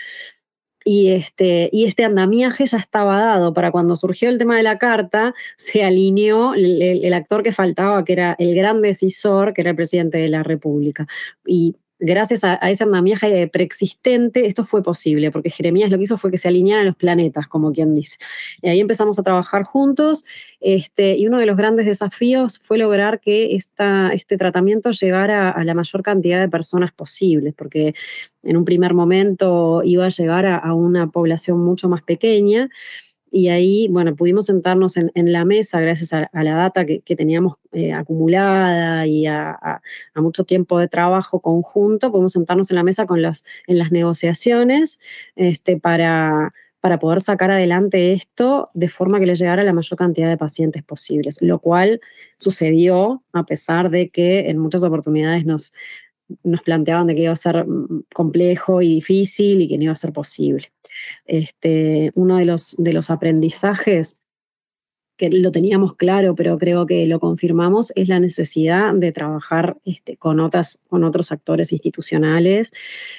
y 0.84 1.10
este, 1.10 1.68
y 1.72 1.84
este 1.84 2.04
andamiaje 2.04 2.66
ya 2.66 2.78
estaba 2.78 3.18
dado. 3.18 3.52
Para 3.54 3.70
cuando 3.70 3.96
surgió 3.96 4.28
el 4.28 4.38
tema 4.38 4.56
de 4.56 4.62
la 4.62 4.78
carta, 4.78 5.34
se 5.56 5.84
alineó 5.84 6.54
el, 6.54 7.12
actor 7.12 7.42
que 7.42 7.52
faltaba, 7.52 8.04
que 8.04 8.12
era 8.14 8.36
el 8.38 8.54
gran 8.54 8.82
decisor, 8.82 9.52
que 9.52 9.62
era 9.62 9.70
el 9.70 9.76
presidente 9.76 10.18
de 10.18 10.28
la 10.28 10.42
República. 10.42 11.06
Y 11.46 11.76
gracias 12.02 12.42
a, 12.42 12.54
ese 12.56 12.82
andamiaje 12.84 13.46
preexistente, 13.48 14.46
esto 14.46 14.64
fue 14.64 14.82
posible, 14.82 15.30
porque 15.30 15.50
Jeremías 15.50 15.88
lo 15.88 15.96
que 15.96 16.04
hizo 16.04 16.18
fue 16.18 16.32
que 16.32 16.36
se 16.36 16.48
alinearan 16.48 16.84
los 16.84 16.96
planetas, 16.96 17.46
como 17.46 17.72
quien 17.72 17.94
dice. 17.94 18.18
Y 18.60 18.68
ahí 18.68 18.80
empezamos 18.80 19.18
a 19.18 19.22
trabajar 19.22 19.62
juntos, 19.62 20.24
este, 20.60 21.16
y 21.16 21.26
uno 21.28 21.38
de 21.38 21.46
los 21.46 21.56
grandes 21.56 21.86
desafíos 21.86 22.58
fue 22.58 22.76
lograr 22.76 23.20
que 23.20 23.54
este 23.54 24.36
tratamiento 24.36 24.90
llegara 24.90 25.50
a 25.50 25.64
la 25.64 25.74
mayor 25.74 26.02
cantidad 26.02 26.40
de 26.40 26.48
personas 26.48 26.92
posibles, 26.92 27.54
porque 27.56 27.94
en 28.42 28.56
un 28.56 28.64
primer 28.64 28.94
momento 28.94 29.82
iba 29.84 30.06
a 30.06 30.10
llegar 30.10 30.46
a 30.46 30.74
una 30.74 31.06
población 31.06 31.60
mucho 31.60 31.88
más 31.88 32.02
pequeña 32.02 32.68
y 33.34 33.48
ahí, 33.48 33.88
bueno, 33.88 34.14
pudimos 34.14 34.44
sentarnos 34.44 34.98
en, 34.98 35.10
la 35.14 35.46
mesa 35.46 35.80
gracias 35.80 36.12
a, 36.12 36.28
la 36.32 36.54
data 36.54 36.84
que, 36.84 37.00
teníamos 37.16 37.56
eh, 37.72 37.94
acumulada 37.94 39.06
y 39.06 39.26
a, 39.26 39.80
mucho 40.16 40.44
tiempo 40.44 40.78
de 40.78 40.86
trabajo 40.86 41.40
conjunto, 41.40 42.12
pudimos 42.12 42.32
sentarnos 42.32 42.70
en 42.70 42.76
la 42.76 42.84
mesa 42.84 43.06
con 43.06 43.22
las, 43.22 43.44
en 43.66 43.78
las 43.78 43.90
negociaciones 43.90 45.00
este, 45.34 45.78
para, 45.78 46.52
para 46.80 46.98
poder 46.98 47.22
sacar 47.22 47.50
adelante 47.50 48.12
esto 48.12 48.70
de 48.74 48.88
forma 48.88 49.18
que 49.18 49.26
le 49.26 49.34
llegara 49.34 49.62
a 49.62 49.64
la 49.64 49.72
mayor 49.72 49.96
cantidad 49.96 50.28
de 50.28 50.36
pacientes 50.36 50.82
posibles, 50.82 51.40
lo 51.40 51.58
cual 51.58 52.02
sucedió 52.36 53.22
a 53.32 53.46
pesar 53.46 53.88
de 53.88 54.10
que 54.10 54.50
en 54.50 54.58
muchas 54.58 54.84
oportunidades 54.84 55.46
nos, 55.46 55.72
nos 56.42 56.62
planteaban 56.62 57.06
de 57.06 57.14
que 57.14 57.22
iba 57.22 57.32
a 57.32 57.36
ser 57.36 57.66
mm, 57.66 58.04
complejo 58.14 58.82
y 58.82 58.94
difícil 58.94 59.60
y 59.60 59.68
que 59.68 59.76
no 59.76 59.84
iba 59.84 59.92
a 59.92 59.96
ser 59.96 60.12
posible. 60.12 60.72
Este, 61.26 62.12
uno 62.14 62.36
de 62.36 62.44
los, 62.44 62.74
de 62.78 62.92
los 62.92 63.10
aprendizajes 63.10 64.18
que 65.16 65.30
lo 65.30 65.52
teníamos 65.52 65.94
claro, 65.94 66.34
pero 66.34 66.58
creo 66.58 66.86
que 66.86 67.06
lo 67.06 67.20
confirmamos, 67.20 67.92
es 67.94 68.08
la 68.08 68.18
necesidad 68.18 68.92
de 68.94 69.12
trabajar 69.12 69.76
este, 69.84 70.16
con, 70.16 70.40
otras, 70.40 70.80
con 70.88 71.04
otros 71.04 71.30
actores 71.30 71.72
institucionales, 71.72 72.72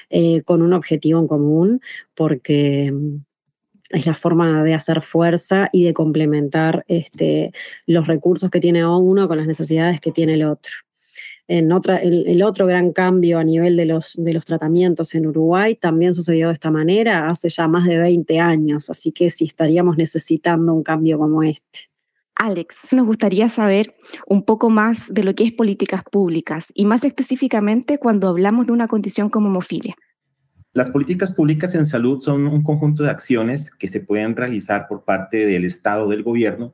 eh, 0.09 0.41
con 0.41 0.61
un 0.61 0.73
objetivo 0.73 1.19
en 1.19 1.27
común, 1.27 1.81
porque 2.13 2.91
mm, 2.91 3.17
es 3.91 4.07
la 4.07 4.15
forma 4.15 4.63
de 4.63 4.73
hacer 4.73 5.01
fuerza 5.01 5.69
y 5.71 5.85
de 5.85 5.93
complementar 5.93 6.83
este, 6.87 7.53
los 7.85 8.07
recursos 8.07 8.49
que 8.49 8.59
tiene 8.59 8.85
uno 8.85 9.27
con 9.27 9.37
las 9.37 9.47
necesidades 9.47 10.01
que 10.01 10.11
tiene 10.11 10.33
el 10.33 10.43
otro. 10.43 10.73
En 11.47 11.71
otra, 11.73 11.97
el, 11.97 12.41
otro 12.41 12.65
gran 12.65 12.93
cambio 12.93 13.37
a 13.37 13.43
nivel 13.43 13.75
de 13.75 13.85
los, 13.85 14.13
de 14.15 14.33
los 14.33 14.45
tratamientos 14.45 15.13
en 15.13 15.27
Uruguay 15.27 15.75
también 15.75 16.13
sucedió 16.13 16.47
de 16.47 16.53
esta 16.53 16.71
manera 16.71 17.29
hace 17.29 17.49
ya 17.49 17.67
más 17.67 17.85
de 17.85 17.97
20 17.97 18.39
años, 18.39 18.89
así 18.89 19.11
que 19.11 19.29
sí 19.29 19.45
estaríamos 19.45 19.97
necesitando 19.97 20.73
un 20.73 20.83
cambio 20.83 21.17
como 21.17 21.43
este. 21.43 21.89
Alex, 22.35 22.93
nos 22.93 23.05
gustaría 23.05 23.49
saber 23.49 23.93
un 24.25 24.43
poco 24.43 24.69
más 24.69 25.13
de 25.13 25.23
lo 25.23 25.35
que 25.35 25.43
es 25.43 25.51
políticas 25.51 26.03
públicas 26.03 26.67
y 26.73 26.85
más 26.85 27.03
específicamente 27.03 27.97
cuando 27.97 28.29
hablamos 28.29 28.65
de 28.65 28.71
una 28.71 28.87
condición 28.87 29.29
como 29.29 29.49
hemofilia. 29.49 29.95
Las 30.73 30.89
políticas 30.89 31.31
públicas 31.31 31.75
en 31.75 31.85
salud 31.85 32.19
son 32.19 32.47
un 32.47 32.63
conjunto 32.63 33.03
de 33.03 33.11
acciones 33.11 33.69
que 33.69 33.87
se 33.87 33.99
pueden 33.99 34.35
realizar 34.35 34.87
por 34.87 35.03
parte 35.03 35.45
del 35.45 35.65
Estado, 35.65 36.07
del 36.07 36.23
gobierno, 36.23 36.73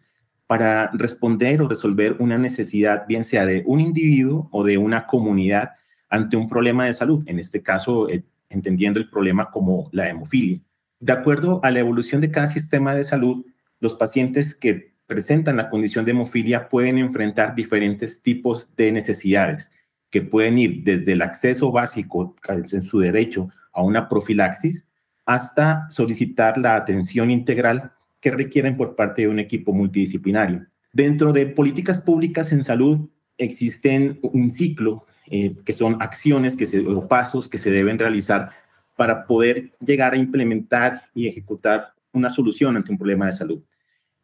para 0.49 0.89
responder 0.93 1.61
o 1.61 1.67
resolver 1.67 2.15
una 2.17 2.39
necesidad, 2.39 3.05
bien 3.07 3.23
sea 3.23 3.45
de 3.45 3.61
un 3.67 3.79
individuo 3.79 4.49
o 4.51 4.63
de 4.63 4.79
una 4.79 5.05
comunidad 5.05 5.73
ante 6.09 6.37
un 6.37 6.49
problema 6.49 6.87
de 6.87 6.93
salud, 6.93 7.23
en 7.27 7.37
este 7.37 7.61
caso 7.61 8.09
eh, 8.09 8.23
entendiendo 8.49 8.99
el 8.99 9.11
problema 9.11 9.51
como 9.51 9.91
la 9.91 10.09
hemofilia. 10.09 10.59
De 10.99 11.13
acuerdo 11.13 11.59
a 11.63 11.69
la 11.69 11.81
evolución 11.81 12.19
de 12.19 12.31
cada 12.31 12.49
sistema 12.49 12.95
de 12.95 13.03
salud, 13.03 13.45
los 13.79 13.93
pacientes 13.93 14.55
que 14.55 14.95
presentan 15.05 15.57
la 15.57 15.69
condición 15.69 16.03
de 16.03 16.11
hemofilia 16.11 16.67
pueden 16.67 16.97
enfrentar 16.97 17.53
diferentes 17.53 18.23
tipos 18.23 18.75
de 18.75 18.91
necesidades, 18.91 19.71
que 20.09 20.23
pueden 20.23 20.57
ir 20.57 20.83
desde 20.83 21.11
el 21.11 21.21
acceso 21.21 21.71
básico 21.71 22.35
en 22.49 22.81
su 22.81 22.97
derecho 22.97 23.49
a 23.71 23.83
una 23.83 24.09
profilaxis 24.09 24.87
hasta 25.27 25.85
solicitar 25.91 26.57
la 26.57 26.75
atención 26.75 27.29
integral 27.29 27.91
que 28.19 28.31
requieren 28.31 28.77
por 28.77 28.95
parte 28.95 29.23
de 29.23 29.27
un 29.27 29.39
equipo 29.39 29.73
multidisciplinario. 29.73 30.65
Dentro 30.91 31.33
de 31.33 31.45
políticas 31.45 32.01
públicas 32.01 32.51
en 32.51 32.63
salud 32.63 33.09
existen 33.37 34.19
un 34.21 34.51
ciclo 34.51 35.05
eh, 35.27 35.55
que 35.63 35.73
son 35.73 36.01
acciones 36.01 36.55
que 36.55 36.65
se, 36.65 36.79
o 36.79 37.07
pasos 37.07 37.47
que 37.47 37.57
se 37.59 37.69
deben 37.69 37.99
realizar 37.99 38.49
para 38.95 39.25
poder 39.27 39.71
llegar 39.79 40.13
a 40.13 40.17
implementar 40.17 41.03
y 41.13 41.27
ejecutar 41.27 41.93
una 42.11 42.29
solución 42.29 42.75
ante 42.75 42.91
un 42.91 42.97
problema 42.97 43.27
de 43.27 43.33
salud. 43.33 43.63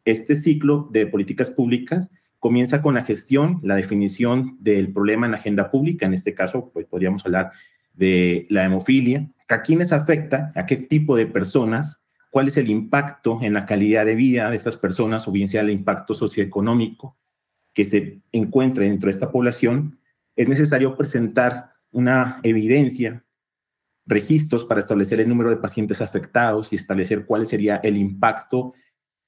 Este 0.04 0.34
ciclo 0.34 0.88
de 0.92 1.06
políticas 1.06 1.50
públicas 1.50 2.10
comienza 2.38 2.82
con 2.82 2.94
la 2.94 3.04
gestión, 3.04 3.60
la 3.62 3.76
definición 3.76 4.56
del 4.60 4.92
problema 4.92 5.26
en 5.26 5.32
la 5.32 5.38
agenda 5.38 5.70
pública, 5.70 6.06
en 6.06 6.14
este 6.14 6.34
caso 6.34 6.70
pues 6.72 6.86
podríamos 6.86 7.24
hablar 7.24 7.52
de 7.94 8.46
la 8.50 8.64
hemofilia, 8.64 9.28
a 9.48 9.62
quiénes 9.62 9.92
afecta, 9.92 10.52
a 10.54 10.66
qué 10.66 10.76
tipo 10.76 11.16
de 11.16 11.26
personas, 11.26 12.00
cuál 12.36 12.48
es 12.48 12.58
el 12.58 12.68
impacto 12.68 13.38
en 13.40 13.54
la 13.54 13.64
calidad 13.64 14.04
de 14.04 14.14
vida 14.14 14.50
de 14.50 14.56
estas 14.56 14.76
personas 14.76 15.26
o 15.26 15.32
bien 15.32 15.48
sea 15.48 15.62
el 15.62 15.70
impacto 15.70 16.12
socioeconómico 16.12 17.16
que 17.72 17.86
se 17.86 18.20
encuentra 18.30 18.84
dentro 18.84 19.06
de 19.06 19.12
esta 19.12 19.32
población, 19.32 19.98
es 20.36 20.46
necesario 20.46 20.98
presentar 20.98 21.70
una 21.92 22.40
evidencia 22.42 23.24
registros 24.04 24.66
para 24.66 24.80
establecer 24.80 25.18
el 25.18 25.30
número 25.30 25.48
de 25.48 25.56
pacientes 25.56 26.02
afectados 26.02 26.74
y 26.74 26.76
establecer 26.76 27.24
cuál 27.24 27.46
sería 27.46 27.76
el 27.76 27.96
impacto 27.96 28.74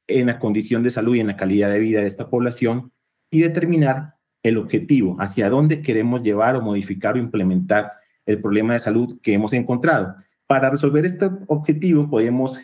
en 0.06 0.26
la 0.26 0.38
condición 0.38 0.82
de 0.82 0.90
salud 0.90 1.14
y 1.14 1.20
en 1.20 1.28
la 1.28 1.36
calidad 1.38 1.70
de 1.70 1.78
vida 1.78 2.02
de 2.02 2.08
esta 2.08 2.28
población 2.28 2.92
y 3.30 3.40
determinar 3.40 4.16
el 4.42 4.58
objetivo, 4.58 5.16
hacia 5.18 5.48
dónde 5.48 5.80
queremos 5.80 6.20
llevar 6.20 6.56
o 6.56 6.60
modificar 6.60 7.14
o 7.14 7.18
implementar 7.18 7.90
el 8.26 8.38
problema 8.42 8.74
de 8.74 8.80
salud 8.80 9.18
que 9.22 9.32
hemos 9.32 9.54
encontrado. 9.54 10.14
Para 10.46 10.68
resolver 10.68 11.06
este 11.06 11.30
objetivo 11.46 12.10
podemos 12.10 12.60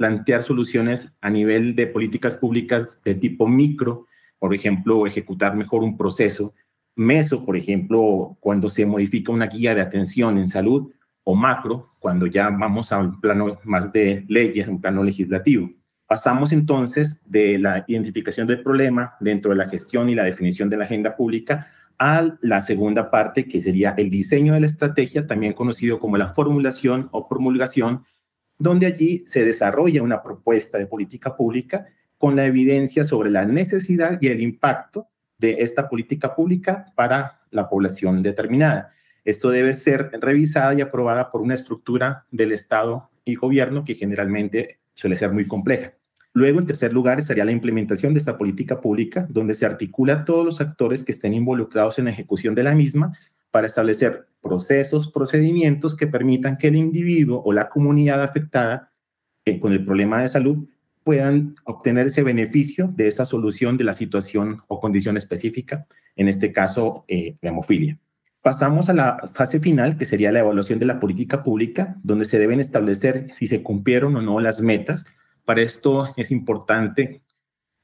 plantear 0.00 0.42
soluciones 0.42 1.12
a 1.20 1.28
nivel 1.28 1.76
de 1.76 1.86
políticas 1.86 2.34
públicas 2.34 2.98
de 3.04 3.14
tipo 3.16 3.46
micro, 3.46 4.06
por 4.38 4.54
ejemplo, 4.54 5.06
ejecutar 5.06 5.54
mejor 5.54 5.82
un 5.82 5.98
proceso, 5.98 6.54
meso, 6.96 7.44
por 7.44 7.54
ejemplo, 7.54 8.34
cuando 8.40 8.70
se 8.70 8.86
modifica 8.86 9.30
una 9.30 9.48
guía 9.48 9.74
de 9.74 9.82
atención 9.82 10.38
en 10.38 10.48
salud, 10.48 10.90
o 11.22 11.34
macro, 11.34 11.90
cuando 11.98 12.26
ya 12.26 12.48
vamos 12.48 12.92
a 12.92 12.98
un 12.98 13.20
plano 13.20 13.58
más 13.64 13.92
de 13.92 14.24
leyes, 14.26 14.68
un 14.68 14.80
plano 14.80 15.04
legislativo. 15.04 15.68
Pasamos 16.06 16.50
entonces 16.52 17.20
de 17.26 17.58
la 17.58 17.84
identificación 17.86 18.46
del 18.46 18.62
problema 18.62 19.16
dentro 19.20 19.50
de 19.50 19.58
la 19.58 19.68
gestión 19.68 20.08
y 20.08 20.14
la 20.14 20.24
definición 20.24 20.70
de 20.70 20.78
la 20.78 20.84
agenda 20.84 21.14
pública 21.14 21.66
a 21.98 22.38
la 22.40 22.62
segunda 22.62 23.10
parte, 23.10 23.46
que 23.46 23.60
sería 23.60 23.90
el 23.98 24.08
diseño 24.08 24.54
de 24.54 24.60
la 24.60 24.66
estrategia, 24.66 25.26
también 25.26 25.52
conocido 25.52 26.00
como 26.00 26.16
la 26.16 26.28
formulación 26.28 27.10
o 27.12 27.28
promulgación, 27.28 28.06
donde 28.60 28.86
allí 28.86 29.24
se 29.26 29.44
desarrolla 29.44 30.02
una 30.02 30.22
propuesta 30.22 30.78
de 30.78 30.86
política 30.86 31.34
pública 31.34 31.86
con 32.18 32.36
la 32.36 32.44
evidencia 32.44 33.02
sobre 33.02 33.30
la 33.30 33.46
necesidad 33.46 34.18
y 34.20 34.28
el 34.28 34.42
impacto 34.42 35.08
de 35.38 35.56
esta 35.60 35.88
política 35.88 36.36
pública 36.36 36.92
para 36.94 37.40
la 37.50 37.68
población 37.68 38.22
determinada. 38.22 38.92
Esto 39.24 39.50
debe 39.50 39.72
ser 39.72 40.10
revisada 40.20 40.74
y 40.74 40.82
aprobada 40.82 41.30
por 41.30 41.40
una 41.40 41.54
estructura 41.54 42.26
del 42.30 42.52
Estado 42.52 43.10
y 43.24 43.34
gobierno 43.34 43.82
que 43.82 43.94
generalmente 43.94 44.80
suele 44.92 45.16
ser 45.16 45.32
muy 45.32 45.48
compleja. 45.48 45.94
Luego, 46.34 46.60
en 46.60 46.66
tercer 46.66 46.92
lugar, 46.92 47.18
estaría 47.18 47.46
la 47.46 47.52
implementación 47.52 48.12
de 48.12 48.20
esta 48.20 48.36
política 48.36 48.80
pública, 48.80 49.26
donde 49.30 49.54
se 49.54 49.64
articula 49.64 50.26
todos 50.26 50.44
los 50.44 50.60
actores 50.60 51.02
que 51.02 51.12
estén 51.12 51.32
involucrados 51.32 51.98
en 51.98 52.04
la 52.04 52.10
ejecución 52.10 52.54
de 52.54 52.62
la 52.62 52.74
misma 52.74 53.18
para 53.50 53.66
establecer 53.66 54.26
procesos, 54.42 55.10
procedimientos 55.10 55.96
que 55.96 56.06
permitan 56.06 56.56
que 56.56 56.68
el 56.68 56.76
individuo 56.76 57.42
o 57.44 57.52
la 57.52 57.68
comunidad 57.68 58.22
afectada 58.22 58.92
eh, 59.44 59.60
con 59.60 59.72
el 59.72 59.84
problema 59.84 60.22
de 60.22 60.28
salud 60.28 60.68
puedan 61.02 61.54
obtener 61.64 62.08
ese 62.08 62.22
beneficio 62.22 62.92
de 62.94 63.08
esa 63.08 63.24
solución 63.24 63.76
de 63.76 63.84
la 63.84 63.94
situación 63.94 64.62
o 64.68 64.80
condición 64.80 65.16
específica, 65.16 65.86
en 66.16 66.28
este 66.28 66.52
caso, 66.52 67.04
eh, 67.08 67.36
la 67.40 67.50
hemofilia. 67.50 67.98
Pasamos 68.42 68.88
a 68.88 68.94
la 68.94 69.18
fase 69.32 69.60
final, 69.60 69.98
que 69.98 70.06
sería 70.06 70.32
la 70.32 70.40
evaluación 70.40 70.78
de 70.78 70.86
la 70.86 71.00
política 71.00 71.42
pública, 71.42 71.94
donde 72.02 72.24
se 72.24 72.38
deben 72.38 72.60
establecer 72.60 73.32
si 73.34 73.46
se 73.46 73.62
cumplieron 73.62 74.16
o 74.16 74.22
no 74.22 74.40
las 74.40 74.60
metas 74.60 75.04
para 75.50 75.62
esto 75.62 76.12
es 76.16 76.30
importante 76.30 77.22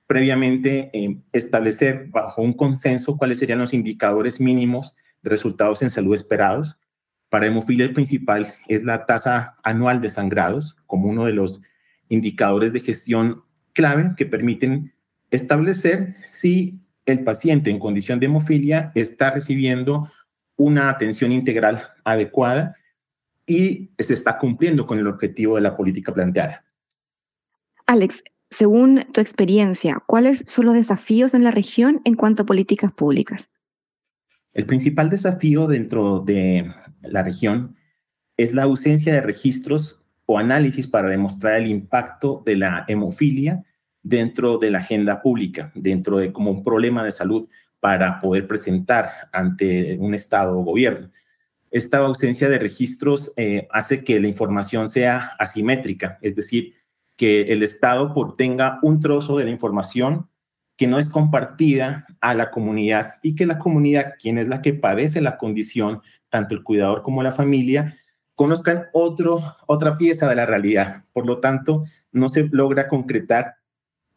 previamente 0.06 0.90
eh, 0.92 1.18
establecer 1.32 2.06
bajo 2.10 2.42
un 2.42 2.52
consenso 2.52 3.16
cuáles 3.16 3.38
serían 3.38 3.58
los 3.58 3.74
indicadores 3.74 4.40
mínimos 4.40 4.94
resultados 5.28 5.82
en 5.82 5.90
salud 5.90 6.14
esperados. 6.14 6.76
Para 7.28 7.46
hemofilia 7.46 7.84
el 7.84 7.92
principal 7.92 8.54
es 8.68 8.84
la 8.84 9.06
tasa 9.06 9.56
anual 9.62 10.00
de 10.00 10.10
sangrados 10.10 10.76
como 10.86 11.08
uno 11.08 11.24
de 11.24 11.32
los 11.32 11.60
indicadores 12.08 12.72
de 12.72 12.80
gestión 12.80 13.42
clave 13.72 14.12
que 14.16 14.26
permiten 14.26 14.92
establecer 15.30 16.16
si 16.24 16.80
el 17.04 17.24
paciente 17.24 17.70
en 17.70 17.78
condición 17.78 18.20
de 18.20 18.26
hemofilia 18.26 18.92
está 18.94 19.30
recibiendo 19.30 20.10
una 20.56 20.88
atención 20.88 21.32
integral 21.32 21.82
adecuada 22.04 22.76
y 23.46 23.90
se 23.98 24.12
está 24.12 24.38
cumpliendo 24.38 24.86
con 24.86 24.98
el 24.98 25.06
objetivo 25.06 25.56
de 25.56 25.62
la 25.62 25.76
política 25.76 26.12
planteada. 26.12 26.64
Alex, 27.86 28.24
según 28.50 29.04
tu 29.12 29.20
experiencia, 29.20 30.02
¿cuáles 30.06 30.44
son 30.46 30.66
los 30.66 30.74
desafíos 30.74 31.34
en 31.34 31.44
la 31.44 31.50
región 31.50 32.00
en 32.04 32.14
cuanto 32.14 32.42
a 32.42 32.46
políticas 32.46 32.92
públicas? 32.92 33.50
El 34.56 34.64
principal 34.64 35.10
desafío 35.10 35.66
dentro 35.66 36.20
de 36.20 36.72
la 37.02 37.22
región 37.22 37.76
es 38.38 38.54
la 38.54 38.62
ausencia 38.62 39.12
de 39.12 39.20
registros 39.20 40.02
o 40.24 40.38
análisis 40.38 40.88
para 40.88 41.10
demostrar 41.10 41.60
el 41.60 41.66
impacto 41.66 42.42
de 42.46 42.56
la 42.56 42.86
hemofilia 42.88 43.64
dentro 44.02 44.56
de 44.56 44.70
la 44.70 44.78
agenda 44.78 45.20
pública, 45.20 45.72
dentro 45.74 46.16
de 46.16 46.32
como 46.32 46.50
un 46.50 46.64
problema 46.64 47.04
de 47.04 47.12
salud 47.12 47.50
para 47.80 48.18
poder 48.18 48.48
presentar 48.48 49.28
ante 49.30 49.98
un 49.98 50.14
Estado 50.14 50.58
o 50.58 50.64
gobierno. 50.64 51.10
Esta 51.70 51.98
ausencia 51.98 52.48
de 52.48 52.58
registros 52.58 53.34
eh, 53.36 53.68
hace 53.70 54.04
que 54.04 54.18
la 54.20 54.28
información 54.28 54.88
sea 54.88 55.32
asimétrica, 55.38 56.16
es 56.22 56.34
decir, 56.34 56.72
que 57.16 57.52
el 57.52 57.62
Estado 57.62 58.10
tenga 58.38 58.78
un 58.80 59.00
trozo 59.00 59.36
de 59.36 59.44
la 59.44 59.50
información 59.50 60.30
que 60.76 60.86
no 60.86 60.98
es 60.98 61.08
compartida 61.08 62.06
a 62.20 62.34
la 62.34 62.50
comunidad 62.50 63.14
y 63.22 63.34
que 63.34 63.46
la 63.46 63.58
comunidad, 63.58 64.14
quien 64.20 64.38
es 64.38 64.48
la 64.48 64.60
que 64.62 64.74
padece 64.74 65.20
la 65.20 65.38
condición, 65.38 66.02
tanto 66.28 66.54
el 66.54 66.62
cuidador 66.62 67.02
como 67.02 67.22
la 67.22 67.32
familia, 67.32 67.96
conozcan 68.34 68.86
otro, 68.92 69.56
otra 69.66 69.96
pieza 69.96 70.28
de 70.28 70.36
la 70.36 70.46
realidad. 70.46 71.04
Por 71.12 71.26
lo 71.26 71.40
tanto, 71.40 71.84
no 72.12 72.28
se 72.28 72.48
logra 72.52 72.88
concretar 72.88 73.56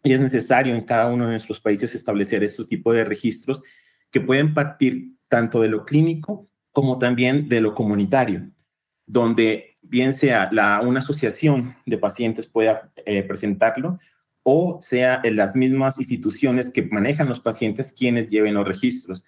y 0.04 0.14
es 0.14 0.20
necesario 0.20 0.76
en 0.76 0.84
cada 0.84 1.08
uno 1.08 1.26
de 1.26 1.32
nuestros 1.32 1.60
países 1.60 1.96
establecer 1.96 2.44
estos 2.44 2.68
tipos 2.68 2.94
de 2.94 3.06
registros 3.06 3.62
que 4.12 4.22
pueden 4.22 4.54
partir 4.54 5.14
tanto 5.28 5.62
de 5.62 5.70
lo 5.70 5.86
clínico 5.86 6.50
como 6.72 7.00
también 7.00 7.50
de 7.50 7.62
lo 7.62 7.74
comunitario, 7.74 8.50
donde 9.06 9.78
bien 9.82 10.14
sea 10.14 10.50
la, 10.52 10.82
una 10.82 11.00
asociación 11.00 11.76
de 11.86 11.98
pacientes 11.98 12.48
pueda 12.48 12.92
eh, 13.06 13.24
presentarlo 13.24 14.00
o 14.44 14.80
sea 14.82 15.22
en 15.24 15.36
las 15.36 15.56
mismas 15.56 15.98
instituciones 15.98 16.70
que 16.70 16.84
manejan 16.84 17.30
los 17.30 17.40
pacientes 17.40 17.92
quienes 17.92 18.30
lleven 18.30 18.54
los 18.54 18.68
registros. 18.68 19.24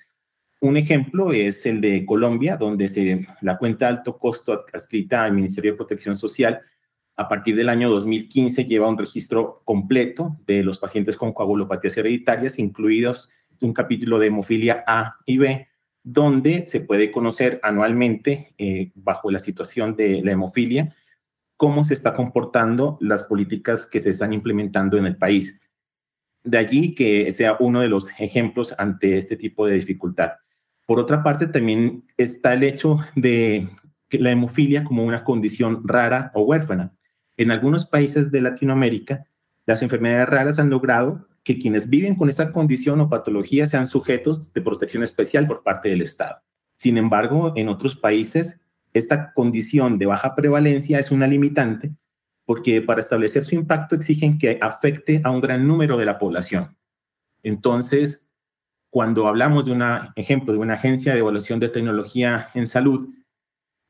Un 0.60 0.78
ejemplo 0.78 1.32
es 1.34 1.66
el 1.66 1.82
de 1.82 2.06
Colombia, 2.06 2.56
donde 2.56 2.88
se, 2.88 3.28
la 3.42 3.58
cuenta 3.58 3.88
alto 3.88 4.18
costo 4.18 4.60
adscrita 4.74 5.24
al 5.24 5.34
Ministerio 5.34 5.72
de 5.72 5.78
Protección 5.78 6.18
Social 6.18 6.62
a 7.22 7.28
partir 7.28 7.56
del 7.56 7.70
año 7.70 7.90
2015 7.90 8.66
lleva 8.66 8.90
un 8.90 8.98
registro 8.98 9.62
completo 9.66 10.38
de 10.48 10.64
los 10.64 10.80
pacientes 10.80 11.18
con 11.18 11.34
coagulopatías 11.34 11.98
hereditarias, 11.98 12.58
incluidos 12.58 13.30
un 13.62 13.74
capítulo 13.74 14.18
de 14.18 14.28
hemofilia 14.28 14.84
A 14.88 15.18
y 15.26 15.38
B, 15.38 15.68
donde 16.02 16.66
se 16.66 16.80
puede 16.80 17.12
conocer 17.12 17.60
anualmente, 17.62 18.56
eh, 18.58 18.92
bajo 18.96 19.30
la 19.30 19.40
situación 19.40 19.96
de 19.96 20.22
la 20.24 20.32
hemofilia, 20.32 20.96
cómo 21.62 21.84
se 21.84 21.94
está 21.94 22.16
comportando 22.16 22.98
las 23.02 23.24
políticas 23.26 23.86
que 23.86 24.00
se 24.00 24.10
están 24.10 24.34
implementando 24.34 24.98
en 24.98 25.06
el 25.06 25.16
país. 25.16 25.62
De 26.44 26.58
allí 26.58 26.96
que 26.96 27.32
sea 27.34 27.56
uno 27.60 27.82
de 27.82 27.88
los 27.88 28.10
ejemplos 28.18 28.74
ante 28.80 29.20
este 29.20 29.36
tipo 29.36 29.68
de 29.68 29.76
dificultad. 29.76 30.32
Por 30.88 30.98
otra 31.00 31.22
parte, 31.22 31.46
también 31.46 32.04
está 32.18 32.56
el 32.56 32.64
hecho 32.64 32.98
de 33.16 33.70
que 34.10 34.18
la 34.18 34.32
hemofilia 34.32 34.84
como 34.84 35.06
una 35.06 35.24
condición 35.24 35.88
rara 35.88 36.32
o 36.34 36.42
huérfana. 36.42 36.94
En 37.38 37.52
algunos 37.52 37.86
países 37.86 38.32
de 38.32 38.42
Latinoamérica, 38.42 39.28
las 39.68 39.84
enfermedades 39.84 40.30
raras 40.30 40.58
han 40.58 40.72
logrado 40.72 41.28
que 41.44 41.60
quienes 41.60 41.92
viven 41.92 42.16
con 42.16 42.28
esa 42.28 42.52
condición 42.52 43.02
o 43.02 43.10
patología 43.10 43.68
sean 43.68 43.86
sujetos 43.86 44.52
de 44.52 44.62
protección 44.64 45.04
especial 45.04 45.46
por 45.46 45.62
parte 45.62 45.90
del 45.90 46.02
Estado. 46.02 46.42
Sin 46.78 46.98
embargo, 46.98 47.54
en 47.56 47.70
otros 47.70 47.96
países, 47.96 48.60
esta 48.94 49.34
condición 49.34 49.98
de 49.98 50.06
baja 50.06 50.36
prevalencia 50.36 51.00
es 51.00 51.12
una 51.12 51.28
limitante 51.28 51.92
porque 52.46 52.82
para 52.82 53.00
establecer 53.00 53.46
su 53.46 53.56
impacto 53.56 53.96
exigen 53.96 54.38
que 54.38 54.58
afecte 54.62 55.22
a 55.24 55.32
un 55.32 55.40
gran 55.40 55.66
número 55.66 55.98
de 55.98 56.06
la 56.06 56.18
población. 56.18 56.76
Entonces, 57.44 58.28
cuando 58.90 59.28
hablamos 59.28 59.66
de 59.66 59.72
un 59.72 59.84
ejemplo 60.18 60.52
de 60.52 60.60
una 60.60 60.74
agencia 60.74 61.14
de 61.14 61.20
evaluación 61.20 61.62
de 61.62 61.70
tecnología 61.70 62.50
en 62.54 62.68
salud, 62.68 63.08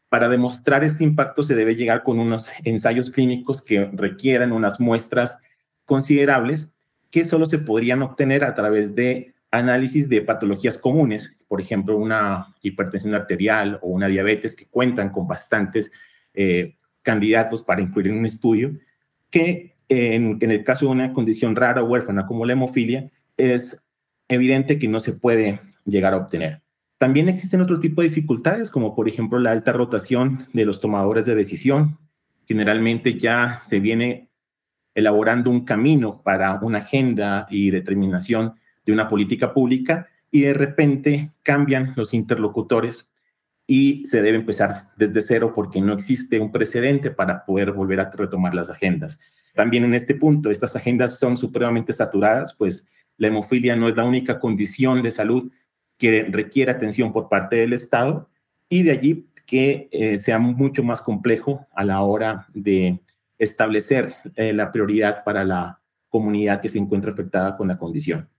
para 0.10 0.30
demostrar 0.30 0.84
este 0.84 1.04
impacto 1.04 1.42
se 1.42 1.56
debe 1.56 1.76
llegar 1.76 2.04
con 2.04 2.20
unos 2.20 2.52
ensayos 2.64 3.10
clínicos 3.10 3.62
que 3.62 3.90
requieran 3.94 4.52
unas 4.52 4.80
muestras 4.80 5.40
considerables 5.86 6.70
que 7.10 7.26
solo 7.26 7.46
se 7.46 7.60
podrían 7.60 8.04
obtener 8.04 8.44
a 8.44 8.54
través 8.54 8.94
de 8.94 9.34
análisis 9.52 10.08
de 10.08 10.22
patologías 10.22 10.78
comunes, 10.78 11.36
por 11.48 11.60
ejemplo, 11.62 11.98
una 11.98 12.56
hipertensión 12.62 13.14
arterial 13.14 13.80
o 13.82 13.90
una 13.90 14.08
diabetes 14.08 14.56
que 14.56 14.66
cuentan 14.66 15.10
con 15.10 15.28
bastantes 15.28 15.92
eh, 16.34 16.78
candidatos 17.02 17.62
para 17.62 17.82
incluir 17.82 18.08
en 18.08 18.20
un 18.20 18.26
estudio, 18.26 18.72
que 19.30 19.76
en, 19.90 20.38
en, 20.40 20.52
el 20.52 20.64
caso 20.64 20.86
de 20.86 20.92
una 20.92 21.12
condición 21.12 21.56
rara 21.56 21.84
o 21.84 21.86
huérfana 21.86 22.26
como 22.26 22.46
la 22.46 22.54
hemofilia, 22.54 23.12
es 23.36 23.86
evidente 24.30 24.80
que 24.80 24.88
no 24.88 25.02
se 25.02 25.14
puede 25.14 25.60
llegar 25.86 26.14
a 26.14 26.18
obtener. 26.18 26.62
También 26.98 27.28
existen 27.28 27.62
otro 27.62 27.80
tipo 27.80 28.02
de 28.02 28.10
dificultades, 28.10 28.70
como 28.70 28.96
por 28.96 29.10
ejemplo 29.10 29.40
la 29.40 29.52
alta 29.52 29.74
rotación 29.74 30.48
de 30.54 30.66
los 30.66 30.80
tomadores 30.80 31.26
de 31.26 31.36
decisión. 31.36 31.98
Generalmente 32.46 33.18
ya 33.18 33.60
se 33.68 33.80
viene 33.80 34.30
elaborando 34.94 35.50
un 35.50 35.66
camino 35.66 36.22
para 36.22 36.60
una 36.62 36.80
agenda 36.80 37.48
y 37.50 37.72
determinación 37.72 38.54
de 38.86 38.94
una 38.94 39.08
política 39.08 39.54
pública 39.54 40.08
y 40.32 40.42
de 40.42 40.54
repente 40.54 41.32
cambian 41.44 41.94
los 41.96 42.14
interlocutores 42.14 43.08
y 43.68 44.06
se 44.08 44.22
debe 44.22 44.38
empezar 44.38 44.90
desde 44.98 45.22
cero 45.22 45.54
porque 45.56 45.82
no 45.82 45.94
existe 45.94 46.40
un 46.40 46.52
precedente 46.52 47.12
para 47.12 47.46
poder 47.46 47.72
volver 47.72 48.00
a 48.00 48.12
retomar 48.12 48.54
las 48.54 48.70
agendas. 48.70 49.20
También 49.54 49.84
en 49.84 49.94
este 49.94 50.16
punto, 50.16 50.50
estas 50.50 50.76
agendas 50.76 51.20
son 51.20 51.38
supremamente 51.38 51.94
saturadas, 51.94 52.54
pues 52.54 52.88
la 53.18 53.28
hemofilia 53.28 53.76
no 53.76 53.90
es 53.90 53.96
la 53.96 54.06
única 54.06 54.40
condición 54.40 55.02
de 55.02 55.12
salud 55.12 55.52
que 55.98 56.24
requiere 56.30 56.72
atención 56.72 57.14
por 57.14 57.30
parte 57.30 57.58
del 57.58 57.74
Estado 57.74 58.30
y 58.68 58.84
de 58.84 58.92
allí 58.92 59.28
que 59.46 59.90
eh, 59.92 60.18
sea 60.18 60.40
mucho 60.40 60.84
más 60.84 61.02
complejo 61.02 61.68
a 61.74 61.84
la 61.84 62.02
hora 62.02 62.48
de 62.54 63.00
establecer 63.38 64.16
eh, 64.36 64.54
la 64.54 64.72
prioridad 64.72 65.24
para 65.24 65.44
la 65.44 65.80
comunidad 66.10 66.62
que 66.62 66.70
se 66.70 66.78
encuentra 66.78 67.12
afectada 67.12 67.58
con 67.58 67.68
la 67.68 67.78
condición. 67.78 68.30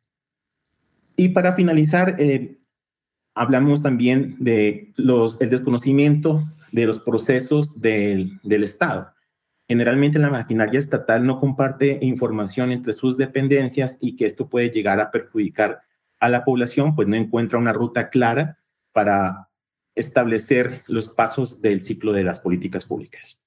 Y 1.23 1.29
para 1.29 1.53
finalizar, 1.53 2.17
eh, 2.19 2.59
hablamos 3.33 3.85
también 3.85 4.35
de 4.41 4.93
el 4.97 5.51
desconocimiento 5.51 6.43
de 6.73 6.85
los 6.85 6.99
procesos 6.99 7.81
del, 7.81 8.41
del 8.43 8.65
Estado. 8.65 9.13
Generalmente 9.69 10.19
la 10.19 10.31
maquinaria 10.31 10.81
estatal 10.81 11.25
no 11.25 11.39
comparte 11.39 12.01
información 12.03 12.73
entre 12.73 12.93
sus 12.93 13.17
dependencias 13.17 13.99
y 14.01 14.17
que 14.17 14.27
esto 14.27 14.49
puede 14.49 14.71
llegar 14.71 14.99
a 14.99 15.13
perjudicar 15.13 15.83
a 16.19 16.29
la 16.29 16.45
población, 16.45 16.97
pues 16.97 17.07
no 17.07 17.15
encuentra 17.15 17.57
una 17.57 17.73
ruta 17.73 18.11
clara 18.11 18.59
para 18.91 19.49
establecer 19.95 20.83
los 20.89 21.09
pasos 21.09 21.63
del 21.63 21.83
ciclo 21.83 22.13
de 22.13 22.25
las 22.25 22.41
políticas 22.41 22.85
públicas. 22.85 23.39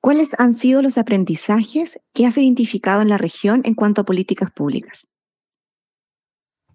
¿Cuáles 0.00 0.28
han 0.38 0.54
sido 0.54 0.82
los 0.82 0.98
aprendizajes 0.98 1.98
que 2.14 2.26
has 2.26 2.38
identificado 2.38 3.02
en 3.02 3.08
la 3.08 3.18
región 3.18 3.62
en 3.64 3.74
cuanto 3.74 4.02
a 4.02 4.04
políticas 4.04 4.52
públicas? 4.52 5.08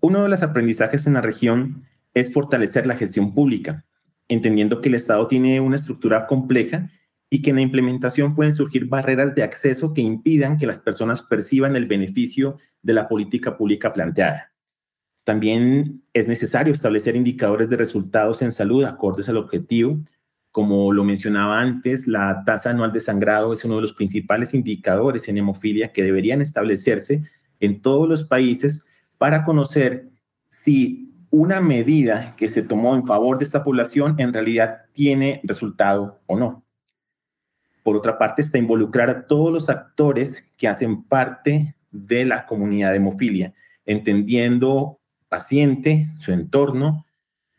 Uno 0.08 0.22
de 0.22 0.30
los 0.30 0.44
aprendizajes 0.44 1.08
en 1.08 1.14
la 1.14 1.22
región 1.22 1.84
es 2.14 2.32
fortalecer 2.32 2.86
la 2.86 2.96
gestión 2.96 3.34
pública, 3.34 3.86
entendiendo 4.28 4.80
que 4.80 4.90
el 4.90 4.94
Estado 4.94 5.26
tiene 5.26 5.60
una 5.60 5.78
estructura 5.78 6.28
compleja 6.28 6.92
y 7.28 7.42
que 7.42 7.50
en 7.50 7.56
la 7.56 7.64
implementación 7.64 8.36
pueden 8.36 8.54
surgir 8.54 8.86
barreras 8.86 9.34
de 9.34 9.42
acceso 9.42 9.96
que 9.96 10.02
impidan 10.02 10.60
que 10.60 10.68
las 10.68 10.80
personas 10.80 11.24
perciban 11.24 11.76
el 11.76 11.88
beneficio 11.88 12.60
de 12.84 12.94
la 12.94 13.08
política 13.08 13.58
pública 13.58 13.94
planteada. 13.94 14.54
También 15.24 16.04
es 16.14 16.28
necesario 16.28 16.72
establecer 16.72 17.16
indicadores 17.16 17.68
de 17.72 17.78
resultados 17.78 18.44
en 18.44 18.52
salud 18.52 18.84
acordes 18.84 19.28
al 19.28 19.38
objetivo. 19.38 19.98
Como 20.52 20.94
lo 20.94 21.04
mencionaba 21.04 21.60
antes, 21.60 22.06
la 22.06 22.44
tasa 22.46 22.70
anual 22.70 22.94
de 22.94 23.00
sangrado 23.00 23.54
es 23.54 23.66
uno 23.66 23.78
de 23.78 23.82
los 23.82 23.94
principales 23.94 24.54
indicadores 24.54 25.28
en 25.30 25.40
hemofilia 25.40 25.92
que 25.92 26.04
deberían 26.04 26.44
establecerse 26.44 27.24
en 27.60 27.82
todos 27.82 28.08
los 28.08 28.24
países 28.24 28.86
para 29.18 29.44
conocer 29.44 30.10
si 30.50 31.12
una 31.30 31.60
medida 31.62 32.36
que 32.38 32.48
se 32.48 32.62
tomó 32.62 32.96
en 32.96 33.06
favor 33.06 33.38
de 33.38 33.46
esta 33.46 33.64
población 33.64 34.16
en 34.20 34.34
realidad 34.34 34.84
tiene 34.94 35.42
resultado 35.44 36.20
o 36.28 36.38
no. 36.38 36.64
Por 37.84 37.96
otra 37.96 38.18
parte, 38.18 38.42
está 38.42 38.58
involucrar 38.58 39.10
a 39.10 39.28
todos 39.28 39.54
los 39.54 39.70
actores 39.70 40.44
que 40.58 40.68
hacen 40.68 41.04
parte 41.04 41.76
de 41.92 42.26
la 42.26 42.46
comunidad 42.46 42.92
de 42.92 42.98
hemofilia, 42.98 43.54
entendiendo 43.86 45.00
paciente, 45.30 46.10
su 46.20 46.32
entorno, 46.32 47.06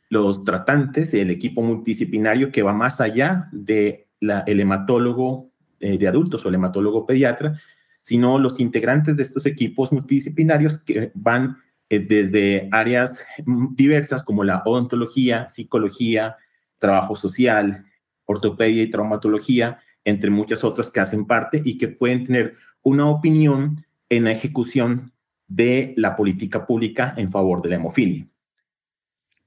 los 0.09 0.45
tratantes, 0.45 1.14
el 1.14 1.31
equipo 1.31 1.62
multidisciplinario 1.62 2.51
que 2.51 2.62
va 2.62 2.73
más 2.73 3.01
allá 3.01 3.49
de 3.53 4.09
el 4.21 4.61
hematólogo 4.61 5.51
eh, 5.79 5.99
de 5.99 6.09
adultos 6.09 6.45
o 6.45 6.49
el 6.49 6.55
hematólogo 6.55 7.07
pediatra, 7.07 7.61
sino 8.07 8.38
los 8.38 8.61
integrantes 8.61 9.16
de 9.16 9.25
estos 9.25 9.47
equipos 9.47 9.90
multidisciplinarios 9.90 10.79
que 10.79 11.11
van 11.14 11.57
eh, 11.90 11.99
desde 11.99 12.69
áreas 12.71 13.25
diversas 13.73 14.23
como 14.23 14.45
la 14.45 14.62
odontología, 14.64 15.49
psicología, 15.49 16.37
trabajo 16.79 17.16
social, 17.16 17.85
ortopedia 18.25 18.85
y 18.85 18.90
traumatología, 18.90 19.81
entre 20.05 20.31
muchas 20.31 20.62
otras 20.62 20.88
que 20.88 21.01
hacen 21.01 21.27
parte 21.27 21.61
y 21.64 21.79
que 21.79 21.88
pueden 21.88 22.23
tener 22.25 22.55
una 22.81 23.11
opinión 23.11 23.85
en 24.09 24.23
la 24.23 24.31
ejecución 24.31 25.12
de 25.49 25.92
la 25.97 26.14
política 26.14 26.64
pública 26.64 27.12
en 27.16 27.29
favor 27.29 27.61
de 27.61 27.71
la 27.71 27.75
hemofilia. 27.75 28.29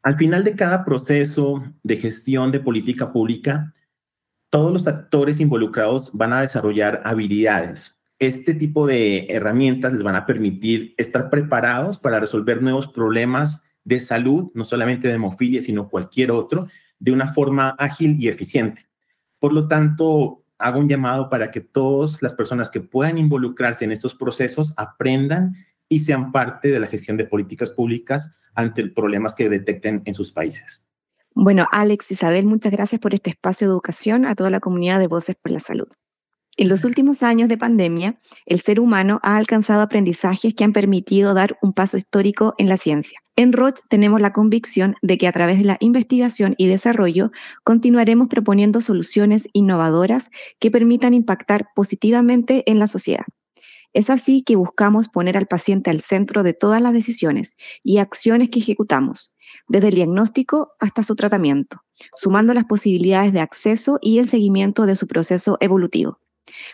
Al 0.03 0.17
final 0.17 0.43
de 0.43 0.57
cada 0.57 0.83
proceso 0.83 1.63
de 1.83 1.95
gestión 1.95 2.51
de 2.51 2.59
política 2.59 3.13
pública, 3.13 3.73
todos 4.49 4.73
los 4.73 4.85
actores 4.85 5.39
involucrados 5.39 6.11
van 6.11 6.33
a 6.33 6.41
desarrollar 6.41 7.01
habilidades 7.05 7.98
este 8.19 8.53
tipo 8.53 8.85
de 8.85 9.27
herramientas 9.29 9.93
les 9.93 10.03
van 10.03 10.17
a 10.17 10.25
permitir 10.25 10.93
estar 10.97 11.29
preparados 11.29 11.97
para 11.97 12.19
resolver 12.19 12.61
nuevos 12.61 12.89
problemas 12.89 13.63
de 13.85 13.99
salud, 13.99 14.51
no 14.53 14.65
solamente 14.65 15.07
de 15.07 15.15
hemofilia, 15.15 15.61
sino 15.61 15.89
cualquier 15.89 16.31
otro, 16.31 16.67
de 16.99 17.13
una 17.13 17.27
forma 17.27 17.69
ágil 17.79 18.17
y 18.19 18.27
eficiente. 18.27 18.87
Por 19.39 19.53
lo 19.53 19.69
tanto, 19.69 20.43
hago 20.57 20.79
un 20.79 20.89
llamado 20.89 21.29
para 21.29 21.49
que 21.49 21.61
todas 21.61 22.21
las 22.21 22.35
personas 22.35 22.69
que 22.69 22.81
puedan 22.81 23.17
involucrarse 23.17 23.85
en 23.85 23.93
estos 23.93 24.13
procesos 24.13 24.73
aprendan 24.75 25.55
y 25.87 26.01
sean 26.01 26.33
parte 26.33 26.67
de 26.69 26.79
la 26.79 26.87
gestión 26.87 27.15
de 27.15 27.25
políticas 27.25 27.71
públicas 27.71 28.35
ante 28.53 28.85
problemas 28.87 29.33
que 29.33 29.47
detecten 29.47 30.01
en 30.03 30.13
sus 30.13 30.31
países. 30.31 30.83
Bueno, 31.33 31.65
Alex, 31.71 32.11
Isabel, 32.11 32.45
muchas 32.45 32.73
gracias 32.73 32.99
por 32.99 33.13
este 33.13 33.29
espacio 33.29 33.67
de 33.67 33.71
educación 33.71 34.25
a 34.25 34.35
toda 34.35 34.49
la 34.49 34.59
comunidad 34.59 34.99
de 34.99 35.07
Voces 35.07 35.37
por 35.41 35.51
la 35.53 35.61
Salud. 35.61 35.87
En 36.59 36.67
los 36.67 36.83
últimos 36.83 37.23
años 37.23 37.47
de 37.47 37.57
pandemia, 37.57 38.19
el 38.45 38.59
ser 38.59 38.81
humano 38.81 39.21
ha 39.23 39.37
alcanzado 39.37 39.81
aprendizajes 39.81 40.53
que 40.53 40.65
han 40.65 40.73
permitido 40.73 41.33
dar 41.33 41.57
un 41.61 41.71
paso 41.71 41.95
histórico 41.95 42.53
en 42.57 42.67
la 42.67 42.75
ciencia. 42.75 43.17
En 43.37 43.53
Roche 43.53 43.81
tenemos 43.87 44.19
la 44.19 44.33
convicción 44.33 44.97
de 45.01 45.17
que 45.17 45.29
a 45.29 45.31
través 45.31 45.59
de 45.59 45.63
la 45.63 45.77
investigación 45.79 46.55
y 46.57 46.67
desarrollo 46.67 47.31
continuaremos 47.63 48.27
proponiendo 48.27 48.81
soluciones 48.81 49.47
innovadoras 49.53 50.31
que 50.59 50.69
permitan 50.69 51.13
impactar 51.13 51.69
positivamente 51.77 52.69
en 52.69 52.77
la 52.77 52.87
sociedad. 52.87 53.23
Es 53.93 54.09
así 54.09 54.43
que 54.43 54.57
buscamos 54.57 55.07
poner 55.07 55.37
al 55.37 55.47
paciente 55.47 55.89
al 55.89 56.01
centro 56.01 56.43
de 56.43 56.51
todas 56.51 56.81
las 56.81 56.91
decisiones 56.91 57.55
y 57.83 57.99
acciones 57.99 58.49
que 58.49 58.59
ejecutamos, 58.59 59.33
desde 59.69 59.87
el 59.87 59.95
diagnóstico 59.95 60.73
hasta 60.81 61.03
su 61.03 61.15
tratamiento, 61.15 61.85
sumando 62.15 62.53
las 62.53 62.65
posibilidades 62.65 63.31
de 63.31 63.39
acceso 63.39 63.97
y 64.01 64.19
el 64.19 64.27
seguimiento 64.27 64.85
de 64.85 64.97
su 64.97 65.07
proceso 65.07 65.55
evolutivo. 65.61 66.19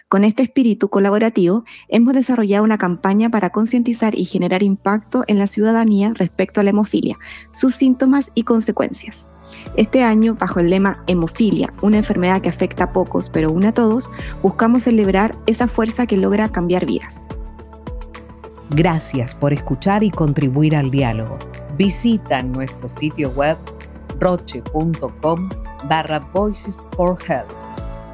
Con 0.10 0.24
este 0.24 0.44
espíritu 0.44 0.90
colaborativo, 0.90 1.64
hemos 1.90 2.14
desarrollado 2.14 2.64
una 2.64 2.78
campaña 2.78 3.30
para 3.30 3.52
concientizar 3.52 4.18
y 4.18 4.26
generar 4.26 4.64
impacto 4.64 5.24
en 5.28 5.40
la 5.40 5.48
ciudadanía 5.48 6.12
respecto 6.16 6.60
a 6.60 6.64
la 6.64 6.72
hemofilia, 6.72 7.18
sus 7.52 7.76
síntomas 7.76 8.32
y 8.36 8.44
consecuencias. 8.44 9.28
Este 9.76 10.04
año, 10.04 10.36
bajo 10.36 10.60
el 10.60 10.70
lema 10.70 11.04
Hemofilia, 11.08 11.72
una 11.82 11.98
enfermedad 11.98 12.42
que 12.42 12.50
afecta 12.50 12.86
a 12.86 12.94
pocos 12.94 13.30
pero 13.30 13.52
une 13.52 13.68
a 13.68 13.74
todos, 13.74 14.10
buscamos 14.42 14.84
celebrar 14.84 15.38
esa 15.48 15.68
fuerza 15.68 16.06
que 16.08 16.18
logra 16.18 16.50
cambiar 16.50 16.86
vidas. 16.86 17.28
Gracias 18.72 19.36
por 19.36 19.54
escuchar 19.54 20.04
y 20.04 20.10
contribuir 20.10 20.76
al 20.76 20.92
diálogo. 20.92 21.38
Visita 21.78 22.42
nuestro 22.42 22.88
sitio 22.90 23.30
web 23.32 23.58
roche.com 24.20 25.50
barra 25.88 26.20
Voices 26.34 26.82
for 26.96 27.18
Health. 27.28 27.52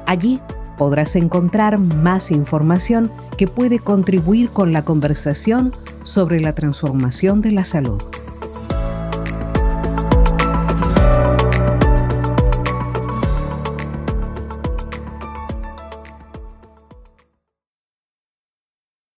Allí 0.06 0.40
podrás 0.76 1.16
encontrar 1.16 1.78
más 1.78 2.30
información 2.30 3.10
que 3.36 3.46
puede 3.46 3.78
contribuir 3.78 4.50
con 4.50 4.72
la 4.72 4.84
conversación 4.84 5.72
sobre 6.02 6.40
la 6.40 6.54
transformación 6.54 7.40
de 7.40 7.52
la 7.52 7.64
salud. 7.64 8.02